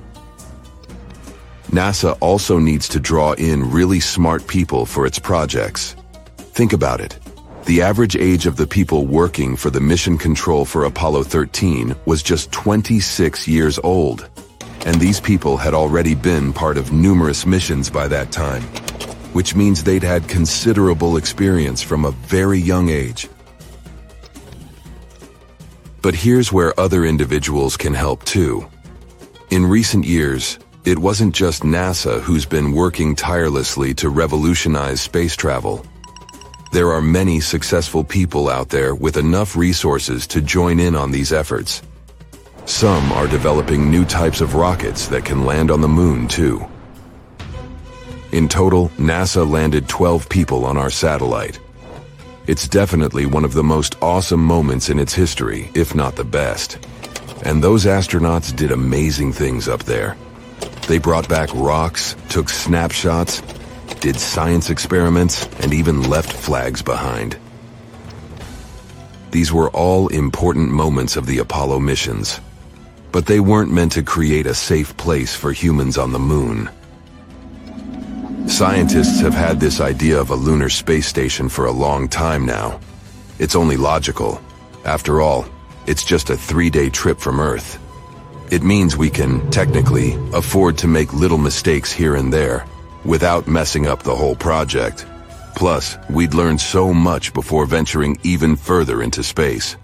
NASA 1.70 2.16
also 2.20 2.60
needs 2.60 2.88
to 2.90 3.00
draw 3.00 3.32
in 3.32 3.68
really 3.68 3.98
smart 3.98 4.46
people 4.46 4.86
for 4.86 5.06
its 5.06 5.18
projects. 5.18 5.96
Think 6.38 6.72
about 6.72 7.00
it. 7.00 7.18
The 7.66 7.82
average 7.82 8.14
age 8.14 8.46
of 8.46 8.54
the 8.54 8.66
people 8.68 9.06
working 9.06 9.56
for 9.56 9.70
the 9.70 9.80
mission 9.80 10.16
control 10.18 10.64
for 10.64 10.84
Apollo 10.84 11.24
13 11.24 11.96
was 12.04 12.22
just 12.22 12.52
26 12.52 13.48
years 13.48 13.80
old. 13.80 14.30
And 14.84 15.00
these 15.00 15.18
people 15.18 15.56
had 15.56 15.74
already 15.74 16.14
been 16.14 16.52
part 16.52 16.78
of 16.78 16.92
numerous 16.92 17.44
missions 17.44 17.90
by 17.90 18.06
that 18.06 18.30
time, 18.30 18.62
which 19.32 19.56
means 19.56 19.82
they'd 19.82 20.04
had 20.04 20.28
considerable 20.28 21.16
experience 21.16 21.82
from 21.82 22.04
a 22.04 22.12
very 22.12 22.60
young 22.60 22.88
age. 22.88 23.28
But 26.02 26.14
here's 26.14 26.52
where 26.52 26.78
other 26.78 27.04
individuals 27.04 27.76
can 27.76 27.94
help 27.94 28.22
too. 28.22 28.64
In 29.50 29.66
recent 29.66 30.04
years, 30.04 30.60
it 30.84 31.00
wasn't 31.00 31.34
just 31.34 31.64
NASA 31.64 32.20
who's 32.20 32.46
been 32.46 32.70
working 32.70 33.16
tirelessly 33.16 33.92
to 33.94 34.08
revolutionize 34.08 35.00
space 35.00 35.34
travel. 35.34 35.84
There 36.76 36.92
are 36.92 37.00
many 37.00 37.40
successful 37.40 38.04
people 38.04 38.50
out 38.50 38.68
there 38.68 38.94
with 38.94 39.16
enough 39.16 39.56
resources 39.56 40.26
to 40.26 40.42
join 40.42 40.78
in 40.78 40.94
on 40.94 41.10
these 41.10 41.32
efforts. 41.32 41.80
Some 42.66 43.12
are 43.12 43.26
developing 43.26 43.90
new 43.90 44.04
types 44.04 44.42
of 44.42 44.54
rockets 44.56 45.08
that 45.08 45.24
can 45.24 45.46
land 45.46 45.70
on 45.70 45.80
the 45.80 45.88
moon 45.88 46.28
too. 46.28 46.62
In 48.30 48.46
total, 48.46 48.90
NASA 48.98 49.50
landed 49.50 49.88
12 49.88 50.28
people 50.28 50.66
on 50.66 50.76
our 50.76 50.90
satellite. 50.90 51.58
It's 52.46 52.68
definitely 52.68 53.24
one 53.24 53.46
of 53.46 53.54
the 53.54 53.64
most 53.64 53.96
awesome 54.02 54.44
moments 54.44 54.90
in 54.90 54.98
its 54.98 55.14
history, 55.14 55.70
if 55.72 55.94
not 55.94 56.14
the 56.14 56.24
best. 56.24 56.76
And 57.42 57.64
those 57.64 57.86
astronauts 57.86 58.54
did 58.54 58.70
amazing 58.70 59.32
things 59.32 59.66
up 59.66 59.84
there. 59.84 60.14
They 60.88 60.98
brought 60.98 61.26
back 61.26 61.48
rocks, 61.54 62.16
took 62.28 62.50
snapshots, 62.50 63.40
did 64.06 64.20
science 64.20 64.70
experiments, 64.70 65.48
and 65.62 65.74
even 65.74 66.08
left 66.08 66.32
flags 66.32 66.80
behind. 66.80 67.36
These 69.32 69.52
were 69.52 69.68
all 69.70 70.06
important 70.06 70.70
moments 70.70 71.16
of 71.16 71.26
the 71.26 71.38
Apollo 71.38 71.80
missions. 71.80 72.40
But 73.10 73.26
they 73.26 73.40
weren't 73.40 73.72
meant 73.72 73.90
to 73.92 74.04
create 74.04 74.46
a 74.46 74.54
safe 74.54 74.96
place 74.96 75.34
for 75.34 75.50
humans 75.50 75.98
on 75.98 76.12
the 76.12 76.20
moon. 76.20 76.70
Scientists 78.46 79.18
have 79.18 79.34
had 79.34 79.58
this 79.58 79.80
idea 79.80 80.20
of 80.20 80.30
a 80.30 80.36
lunar 80.36 80.68
space 80.68 81.08
station 81.08 81.48
for 81.48 81.66
a 81.66 81.72
long 81.72 82.06
time 82.06 82.46
now. 82.46 82.78
It's 83.40 83.56
only 83.56 83.76
logical. 83.76 84.40
After 84.84 85.20
all, 85.20 85.46
it's 85.88 86.04
just 86.04 86.30
a 86.30 86.36
three-day 86.36 86.90
trip 86.90 87.18
from 87.18 87.40
Earth. 87.40 87.80
It 88.52 88.62
means 88.62 88.96
we 88.96 89.10
can, 89.10 89.50
technically, 89.50 90.14
afford 90.32 90.78
to 90.78 90.86
make 90.86 91.12
little 91.12 91.38
mistakes 91.38 91.90
here 91.90 92.14
and 92.14 92.32
there, 92.32 92.64
without 93.06 93.46
messing 93.46 93.86
up 93.86 94.02
the 94.02 94.14
whole 94.14 94.36
project. 94.36 95.06
Plus, 95.54 95.96
we'd 96.10 96.34
learn 96.34 96.58
so 96.58 96.92
much 96.92 97.32
before 97.32 97.64
venturing 97.64 98.18
even 98.22 98.56
further 98.56 99.02
into 99.02 99.22
space. 99.22 99.76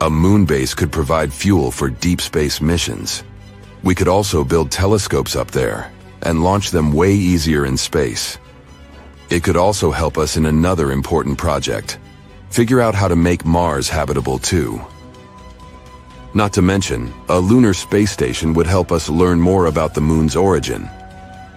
A 0.00 0.10
moon 0.10 0.44
base 0.44 0.74
could 0.74 0.92
provide 0.92 1.32
fuel 1.32 1.70
for 1.70 1.88
deep 1.88 2.20
space 2.20 2.60
missions. 2.60 3.24
We 3.82 3.94
could 3.94 4.08
also 4.08 4.44
build 4.44 4.70
telescopes 4.70 5.34
up 5.34 5.50
there, 5.50 5.92
and 6.22 6.44
launch 6.44 6.70
them 6.70 6.92
way 6.92 7.12
easier 7.12 7.66
in 7.66 7.76
space. 7.76 8.38
It 9.30 9.42
could 9.42 9.56
also 9.56 9.90
help 9.90 10.18
us 10.18 10.36
in 10.36 10.46
another 10.46 10.92
important 10.92 11.38
project, 11.38 11.98
figure 12.50 12.80
out 12.80 12.94
how 12.94 13.08
to 13.08 13.16
make 13.16 13.44
Mars 13.44 13.88
habitable 13.88 14.38
too. 14.38 14.80
Not 16.34 16.52
to 16.54 16.62
mention, 16.62 17.12
a 17.28 17.38
lunar 17.38 17.74
space 17.74 18.10
station 18.10 18.54
would 18.54 18.66
help 18.66 18.92
us 18.92 19.08
learn 19.08 19.40
more 19.40 19.66
about 19.66 19.94
the 19.94 20.00
moon's 20.00 20.36
origin. 20.36 20.88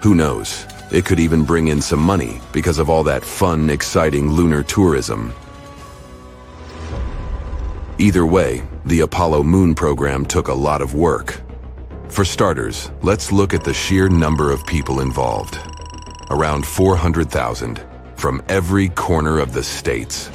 Who 0.06 0.14
knows, 0.14 0.68
it 0.92 1.04
could 1.04 1.20
even 1.20 1.44
bring 1.46 1.70
in 1.70 1.82
some 1.82 2.00
money 2.00 2.40
because 2.52 2.78
of 2.78 2.92
all 2.92 3.02
that 3.06 3.26
fun, 3.26 3.72
exciting 3.72 4.30
lunar 4.30 4.62
tourism. 4.62 5.34
Either 7.98 8.24
way, 8.24 8.62
the 8.86 9.00
Apollo 9.00 9.42
moon 9.42 9.74
program 9.74 10.24
took 10.24 10.48
a 10.48 10.54
lot 10.54 10.84
of 10.84 10.94
work. 10.94 11.42
For 12.08 12.24
starters, 12.24 12.92
let's 13.02 13.32
look 13.32 13.56
at 13.56 13.64
the 13.64 13.74
sheer 13.74 14.08
number 14.08 14.52
of 14.52 14.64
people 14.68 15.00
involved. 15.00 15.58
Around 16.30 16.68
400,000, 16.68 17.84
from 18.16 18.44
every 18.48 18.90
corner 18.90 19.40
of 19.40 19.54
the 19.54 19.64
states. 19.64 20.30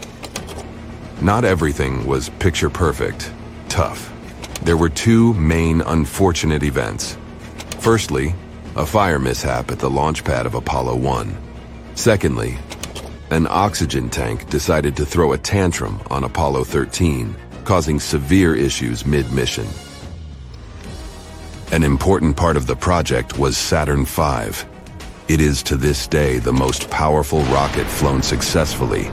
Not 1.20 1.44
everything 1.44 2.04
was 2.06 2.28
picture 2.40 2.70
perfect, 2.70 3.32
tough. 3.68 4.12
There 4.64 4.76
were 4.76 4.88
two 4.88 5.32
main 5.34 5.80
unfortunate 5.82 6.64
events. 6.64 7.16
Firstly, 7.78 8.34
a 8.76 8.86
fire 8.86 9.18
mishap 9.18 9.70
at 9.70 9.78
the 9.78 9.90
launch 9.90 10.24
pad 10.24 10.46
of 10.46 10.54
Apollo 10.54 10.96
1. 10.96 11.36
Secondly, 11.94 12.56
an 13.30 13.46
oxygen 13.48 14.08
tank 14.08 14.48
decided 14.48 14.96
to 14.96 15.04
throw 15.04 15.32
a 15.32 15.38
tantrum 15.38 16.00
on 16.10 16.24
Apollo 16.24 16.64
13, 16.64 17.34
causing 17.64 17.98
severe 17.98 18.54
issues 18.54 19.04
mid-mission. 19.04 19.66
An 21.72 21.82
important 21.82 22.36
part 22.36 22.56
of 22.56 22.66
the 22.66 22.76
project 22.76 23.38
was 23.38 23.56
Saturn 23.56 24.04
V. 24.04 24.66
It 25.28 25.40
is 25.40 25.62
to 25.64 25.76
this 25.76 26.06
day 26.06 26.38
the 26.38 26.52
most 26.52 26.90
powerful 26.90 27.42
rocket 27.44 27.86
flown 27.86 28.22
successfully 28.22 29.10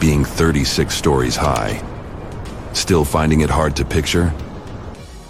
being 0.00 0.24
36 0.24 0.94
stories 0.94 1.36
high. 1.36 1.82
Still 2.72 3.04
finding 3.04 3.40
it 3.40 3.50
hard 3.50 3.74
to 3.76 3.84
picture? 3.84 4.32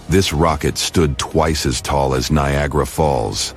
This 0.08 0.32
rocket 0.32 0.78
stood 0.78 1.18
twice 1.18 1.64
as 1.64 1.80
tall 1.80 2.14
as 2.14 2.30
Niagara 2.30 2.86
Falls. 2.86 3.54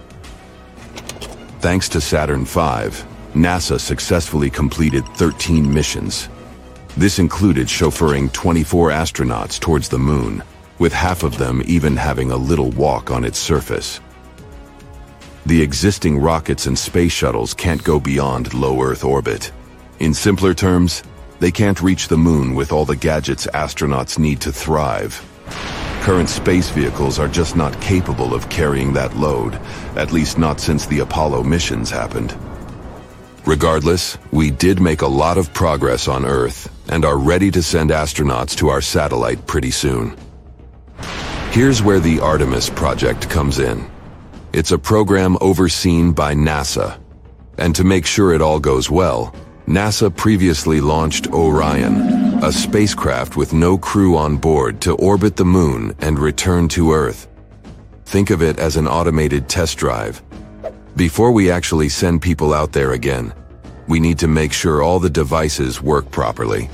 Thanks 1.62 1.88
to 1.90 2.02
Saturn 2.02 2.44
V, 2.44 2.90
NASA 3.36 3.80
successfully 3.80 4.50
completed 4.50 5.06
13 5.10 5.72
missions. 5.72 6.28
This 6.98 7.20
included 7.20 7.68
chauffeuring 7.68 8.34
24 8.34 8.90
astronauts 8.90 9.60
towards 9.60 9.88
the 9.88 10.00
moon, 10.00 10.42
with 10.80 10.92
half 10.92 11.22
of 11.22 11.38
them 11.38 11.62
even 11.68 11.96
having 11.96 12.32
a 12.32 12.36
little 12.36 12.72
walk 12.72 13.12
on 13.12 13.24
its 13.24 13.38
surface. 13.38 14.00
The 15.46 15.62
existing 15.62 16.18
rockets 16.18 16.66
and 16.66 16.78
space 16.78 17.12
shuttles 17.12 17.54
can't 17.54 17.84
go 17.84 18.00
beyond 18.00 18.56
low 18.56 18.82
Earth 18.82 19.04
orbit. 19.04 19.52
In 20.00 20.16
simpler 20.16 20.56
terms, 20.56 21.04
they 21.40 21.52
can't 21.52 21.80
reach 21.80 22.08
the 22.08 22.18
moon 22.18 22.56
with 22.56 22.72
all 22.72 22.86
the 22.86 22.96
gadgets 22.96 23.46
astronauts 23.54 24.18
need 24.18 24.42
to 24.42 24.52
thrive. 24.52 25.14
Current 26.02 26.30
space 26.30 26.68
vehicles 26.72 27.20
are 27.20 27.28
just 27.28 27.56
not 27.56 27.80
capable 27.80 28.34
of 28.34 28.50
carrying 28.50 28.92
that 28.94 29.16
load, 29.16 29.54
at 29.96 30.12
least 30.12 30.40
not 30.40 30.60
since 30.60 30.88
the 30.88 31.00
Apollo 31.00 31.44
missions 31.44 31.92
happened. 31.92 32.36
Regardless, 33.46 34.18
we 34.32 34.50
did 34.50 34.82
make 34.82 35.04
a 35.04 35.08
lot 35.08 35.38
of 35.38 35.54
progress 35.54 36.08
on 36.08 36.26
Earth 36.26 36.74
and 36.90 37.06
are 37.06 37.20
ready 37.20 37.52
to 37.52 37.62
send 37.62 37.92
astronauts 37.92 38.58
to 38.58 38.70
our 38.70 38.82
satellite 38.82 39.46
pretty 39.46 39.70
soon. 39.70 40.18
Here's 41.52 41.84
where 41.84 42.00
the 42.00 42.20
Artemis 42.20 42.72
project 42.72 43.30
comes 43.30 43.60
in. 43.60 43.88
It's 44.54 44.72
a 44.72 44.80
program 44.80 45.38
overseen 45.40 46.14
by 46.14 46.34
NASA. 46.34 47.00
And 47.60 47.76
to 47.76 47.84
make 47.84 48.08
sure 48.08 48.34
it 48.34 48.42
all 48.42 48.60
goes 48.60 48.90
well, 48.90 49.36
NASA 49.68 50.14
previously 50.16 50.82
launched 50.82 51.28
Orion, 51.28 52.31
a 52.42 52.52
spacecraft 52.52 53.38
with 53.38 53.54
no 53.54 53.78
crew 53.78 54.18
on 54.18 54.38
board 54.38 54.82
to 54.82 54.96
orbit 54.96 55.36
the 55.36 55.46
moon 55.46 55.96
and 56.00 56.18
return 56.18 56.68
to 56.68 56.92
Earth. 56.94 57.28
Think 58.06 58.30
of 58.30 58.42
it 58.42 58.60
as 58.60 58.78
an 58.78 58.88
automated 58.88 59.48
test 59.48 59.78
drive 59.78 60.22
before 60.96 61.32
we 61.32 61.50
actually 61.50 61.90
send 61.90 62.22
people 62.22 62.54
out 62.54 62.74
there 62.74 62.92
again, 62.92 63.34
we 63.88 64.00
need 64.00 64.20
to 64.20 64.28
make 64.28 64.52
sure 64.52 64.84
all 64.84 65.00
the 65.00 65.10
devices 65.10 65.82
work 65.82 66.12
properly. 66.12 66.66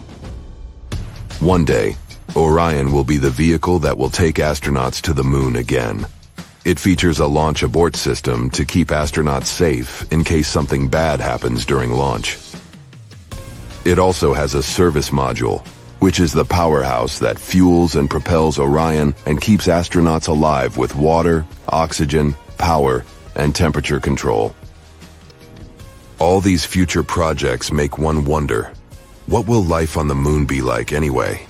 One 1.39 1.65
day, 1.65 1.95
Orion 2.35 2.91
will 2.91 3.03
be 3.03 3.17
the 3.17 3.29
vehicle 3.29 3.79
that 3.79 3.97
will 3.97 4.09
take 4.09 4.35
astronauts 4.35 5.01
to 5.01 5.13
the 5.13 5.23
moon 5.23 5.55
again. 5.55 6.05
It 6.65 6.79
features 6.79 7.19
a 7.19 7.27
launch 7.27 7.63
abort 7.63 7.95
system 7.95 8.49
to 8.51 8.65
keep 8.65 8.89
astronauts 8.89 9.45
safe 9.45 10.11
in 10.11 10.23
case 10.23 10.47
something 10.47 10.89
bad 10.89 11.21
happens 11.21 11.65
during 11.65 11.91
launch. 11.91 12.37
It 13.85 13.99
also 13.99 14.33
has 14.33 14.53
a 14.53 14.63
service 14.63 15.09
module, 15.09 15.65
which 15.99 16.19
is 16.19 16.31
the 16.31 16.45
powerhouse 16.45 17.19
that 17.19 17.39
fuels 17.39 17.95
and 17.95 18.09
propels 18.09 18.59
Orion 18.59 19.15
and 19.25 19.41
keeps 19.41 19.67
astronauts 19.67 20.27
alive 20.27 20.77
with 20.77 20.95
water, 20.95 21.45
oxygen, 21.69 22.35
power, 22.57 23.05
and 23.35 23.55
temperature 23.55 23.99
control. 23.99 24.55
All 26.19 26.41
these 26.41 26.65
future 26.65 27.03
projects 27.03 27.71
make 27.71 27.97
one 27.97 28.25
wonder, 28.25 28.73
what 29.27 29.47
will 29.47 29.63
life 29.63 29.97
on 29.97 30.07
the 30.07 30.15
moon 30.15 30.45
be 30.45 30.61
like 30.61 30.93
anyway? 30.93 31.45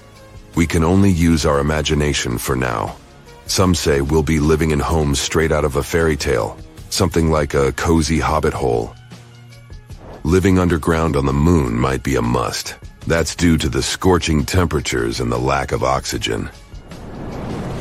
We 0.55 0.65
can 0.65 0.83
only 0.83 1.11
use 1.11 1.45
our 1.45 1.59
imagination 1.59 2.39
for 2.39 2.55
now. 2.55 2.97
Some 3.45 3.75
say 3.75 4.01
we'll 4.01 4.23
be 4.23 4.39
living 4.39 4.71
in 4.71 4.79
homes 4.79 5.19
straight 5.19 5.51
out 5.51 5.63
of 5.63 5.75
a 5.75 5.83
fairy 5.83 6.17
tale, 6.17 6.57
something 6.89 7.29
like 7.29 7.53
a 7.53 7.71
cozy 7.73 8.19
hobbit 8.19 8.53
hole. 8.53 8.96
Living 10.23 10.59
underground 10.59 11.15
on 11.15 11.25
the 11.25 11.33
moon 11.33 11.77
might 11.77 12.03
be 12.03 12.15
a 12.15 12.21
must. 12.21 12.75
That's 13.05 13.35
due 13.35 13.57
to 13.59 13.69
the 13.69 13.83
scorching 13.83 14.45
temperatures 14.45 15.19
and 15.19 15.31
the 15.31 15.37
lack 15.37 15.71
of 15.71 15.83
oxygen. 15.83 16.49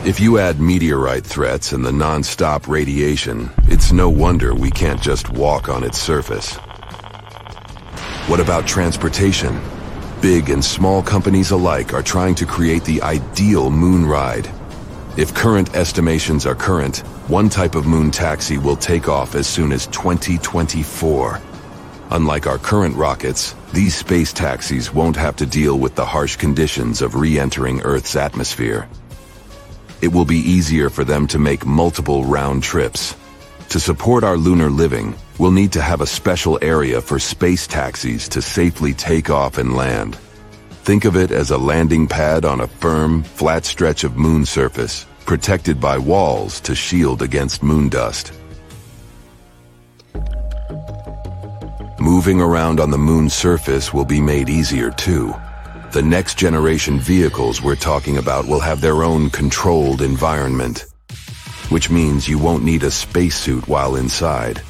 If 0.04 0.20
you 0.20 0.38
add 0.38 0.60
meteorite 0.60 1.24
threats 1.24 1.72
and 1.72 1.84
the 1.84 1.92
non-stop 1.92 2.68
radiation, 2.68 3.50
it's 3.64 3.90
no 3.90 4.08
wonder 4.08 4.54
we 4.54 4.70
can't 4.70 5.02
just 5.02 5.30
walk 5.30 5.68
on 5.68 5.82
its 5.82 5.98
surface. 5.98 6.54
What 8.28 8.38
about 8.38 8.66
transportation? 8.66 9.60
Big 10.20 10.50
and 10.50 10.64
small 10.64 11.02
companies 11.02 11.50
alike 11.50 11.92
are 11.92 12.02
trying 12.02 12.34
to 12.36 12.46
create 12.46 12.84
the 12.84 13.02
ideal 13.02 13.70
moon 13.70 14.06
ride. 14.06 14.48
If 15.16 15.34
current 15.34 15.74
estimations 15.74 16.46
are 16.46 16.54
current, 16.54 16.98
one 17.28 17.48
type 17.48 17.74
of 17.74 17.86
moon 17.86 18.10
taxi 18.10 18.58
will 18.58 18.76
take 18.76 19.08
off 19.08 19.34
as 19.34 19.46
soon 19.46 19.72
as 19.72 19.86
2024. 19.88 21.40
Unlike 22.10 22.46
our 22.46 22.58
current 22.58 22.96
rockets, 22.96 23.54
these 23.72 23.94
space 23.94 24.32
taxis 24.32 24.92
won't 24.92 25.16
have 25.16 25.36
to 25.36 25.46
deal 25.46 25.78
with 25.78 25.94
the 25.94 26.04
harsh 26.04 26.36
conditions 26.36 27.02
of 27.02 27.14
re-entering 27.14 27.80
Earth's 27.82 28.16
atmosphere 28.16 28.88
it 30.02 30.12
will 30.12 30.24
be 30.24 30.36
easier 30.36 30.90
for 30.90 31.04
them 31.04 31.26
to 31.28 31.38
make 31.38 31.64
multiple 31.64 32.24
round 32.24 32.62
trips. 32.62 33.16
To 33.70 33.80
support 33.80 34.24
our 34.24 34.36
lunar 34.36 34.70
living, 34.70 35.16
we'll 35.38 35.50
need 35.50 35.72
to 35.72 35.82
have 35.82 36.00
a 36.00 36.06
special 36.06 36.58
area 36.62 37.00
for 37.00 37.18
space 37.18 37.66
taxis 37.66 38.28
to 38.28 38.42
safely 38.42 38.92
take 38.92 39.30
off 39.30 39.58
and 39.58 39.74
land. 39.74 40.16
Think 40.84 41.04
of 41.04 41.16
it 41.16 41.32
as 41.32 41.50
a 41.50 41.58
landing 41.58 42.06
pad 42.06 42.44
on 42.44 42.60
a 42.60 42.66
firm, 42.66 43.22
flat 43.22 43.64
stretch 43.64 44.04
of 44.04 44.16
moon 44.16 44.46
surface, 44.46 45.06
protected 45.24 45.80
by 45.80 45.98
walls 45.98 46.60
to 46.60 46.74
shield 46.74 47.22
against 47.22 47.62
moon 47.62 47.88
dust. 47.88 48.32
Moving 52.06 52.40
around 52.40 52.78
on 52.78 52.92
the 52.92 52.98
moon's 52.98 53.34
surface 53.34 53.92
will 53.92 54.04
be 54.04 54.20
made 54.20 54.48
easier 54.48 54.92
too. 54.92 55.34
The 55.90 56.02
next 56.02 56.38
generation 56.38 57.00
vehicles 57.00 57.60
we're 57.60 57.74
talking 57.74 58.18
about 58.18 58.46
will 58.46 58.60
have 58.60 58.80
their 58.80 59.02
own 59.02 59.28
controlled 59.28 60.02
environment, 60.02 60.84
which 61.68 61.90
means 61.90 62.28
you 62.28 62.38
won't 62.38 62.62
need 62.62 62.84
a 62.84 62.92
spacesuit 62.92 63.66
while 63.66 63.96
inside. 63.96 64.62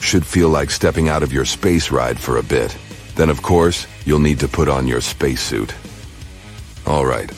Should 0.00 0.24
feel 0.24 0.48
like 0.48 0.70
stepping 0.70 1.10
out 1.10 1.22
of 1.22 1.30
your 1.30 1.44
space 1.44 1.90
ride 1.90 2.18
for 2.18 2.38
a 2.38 2.42
bit. 2.42 2.74
Then 3.16 3.28
of 3.28 3.42
course, 3.42 3.86
you'll 4.06 4.26
need 4.26 4.40
to 4.40 4.48
put 4.48 4.70
on 4.70 4.88
your 4.88 5.02
spacesuit. 5.02 5.74
Alright. 6.86 7.32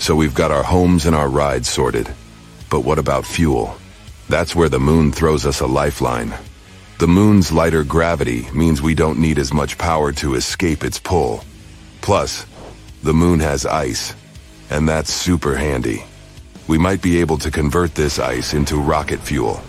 So 0.00 0.16
we've 0.16 0.34
got 0.34 0.50
our 0.50 0.64
homes 0.64 1.06
and 1.06 1.14
our 1.14 1.28
rides 1.28 1.68
sorted. 1.68 2.12
But 2.68 2.80
what 2.80 2.98
about 2.98 3.26
fuel? 3.26 3.76
That's 4.28 4.56
where 4.56 4.68
the 4.68 4.80
moon 4.80 5.12
throws 5.12 5.46
us 5.46 5.60
a 5.60 5.68
lifeline. 5.68 6.34
The 6.96 7.08
moon's 7.08 7.50
lighter 7.50 7.82
gravity 7.82 8.46
means 8.54 8.80
we 8.80 8.94
don't 8.94 9.18
need 9.18 9.40
as 9.40 9.52
much 9.52 9.76
power 9.76 10.12
to 10.12 10.36
escape 10.36 10.84
its 10.84 11.00
pull. 11.00 11.44
Plus, 12.00 12.46
the 13.02 13.12
moon 13.12 13.40
has 13.40 13.66
ice, 13.66 14.14
and 14.70 14.88
that's 14.88 15.12
super 15.12 15.56
handy. 15.56 16.04
We 16.68 16.78
might 16.78 17.02
be 17.02 17.20
able 17.20 17.38
to 17.38 17.50
convert 17.50 17.96
this 17.96 18.20
ice 18.20 18.54
into 18.54 18.76
rocket 18.76 19.18
fuel. 19.18 19.60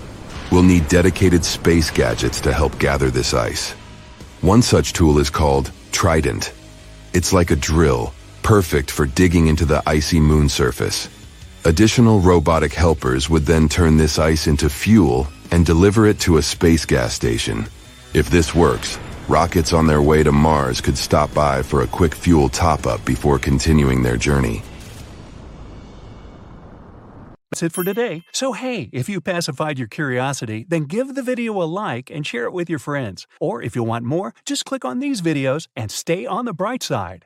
We'll 0.51 0.61
need 0.61 0.87
dedicated 0.87 1.43
space 1.43 1.89
gadgets 1.89 2.39
to 2.41 2.53
help 2.53 2.77
gather 2.77 3.09
this 3.09 3.33
ice. 3.33 3.71
One 4.41 4.61
such 4.61 4.93
tool 4.93 5.17
is 5.17 5.31
called 5.31 5.71
Trident. 5.91 6.53
It's 7.13 7.33
like 7.33 7.49
a 7.49 7.55
drill, 7.55 8.13
perfect 8.43 8.91
for 8.91 9.07
digging 9.07 9.47
into 9.47 9.65
the 9.65 9.81
icy 9.87 10.19
moon 10.19 10.47
surface. 10.47 11.09
Additional 11.65 12.19
robotic 12.19 12.73
helpers 12.73 13.31
would 13.31 13.47
then 13.47 13.67
turn 13.67 13.97
this 13.97 14.19
ice 14.19 14.45
into 14.45 14.69
fuel 14.69 15.27
and 15.51 15.65
deliver 15.65 16.07
it 16.07 16.19
to 16.21 16.37
a 16.37 16.41
space 16.41 16.85
gas 16.85 17.13
station. 17.13 17.65
If 18.13 18.29
this 18.29 18.55
works, 18.55 18.99
rockets 19.27 19.73
on 19.73 19.87
their 19.87 20.01
way 20.01 20.23
to 20.23 20.31
Mars 20.31 20.81
could 20.81 20.97
stop 20.97 21.33
by 21.33 21.61
for 21.61 21.81
a 21.81 21.87
quick 21.87 22.15
fuel 22.15 22.49
top-up 22.49 23.03
before 23.05 23.39
continuing 23.39 24.03
their 24.03 24.17
journey. 24.17 24.63
That's 27.51 27.63
it 27.63 27.71
for 27.71 27.83
today. 27.85 28.23
So 28.33 28.51
hey, 28.51 28.89
if 28.91 29.07
you 29.07 29.21
pacified 29.21 29.79
your 29.79 29.87
curiosity, 29.87 30.65
then 30.67 30.83
give 30.83 31.15
the 31.15 31.21
video 31.21 31.61
a 31.61 31.63
like 31.63 32.09
and 32.09 32.27
share 32.27 32.45
it 32.45 32.53
with 32.53 32.69
your 32.69 32.79
friends. 32.79 33.27
Or 33.39 33.61
if 33.61 33.75
you 33.75 33.83
want 33.83 34.03
more, 34.03 34.33
just 34.45 34.65
click 34.65 34.83
on 34.83 34.99
these 34.99 35.21
videos 35.21 35.67
and 35.75 35.89
stay 35.89 36.25
on 36.25 36.43
the 36.43 36.53
bright 36.53 36.83
side. 36.83 37.25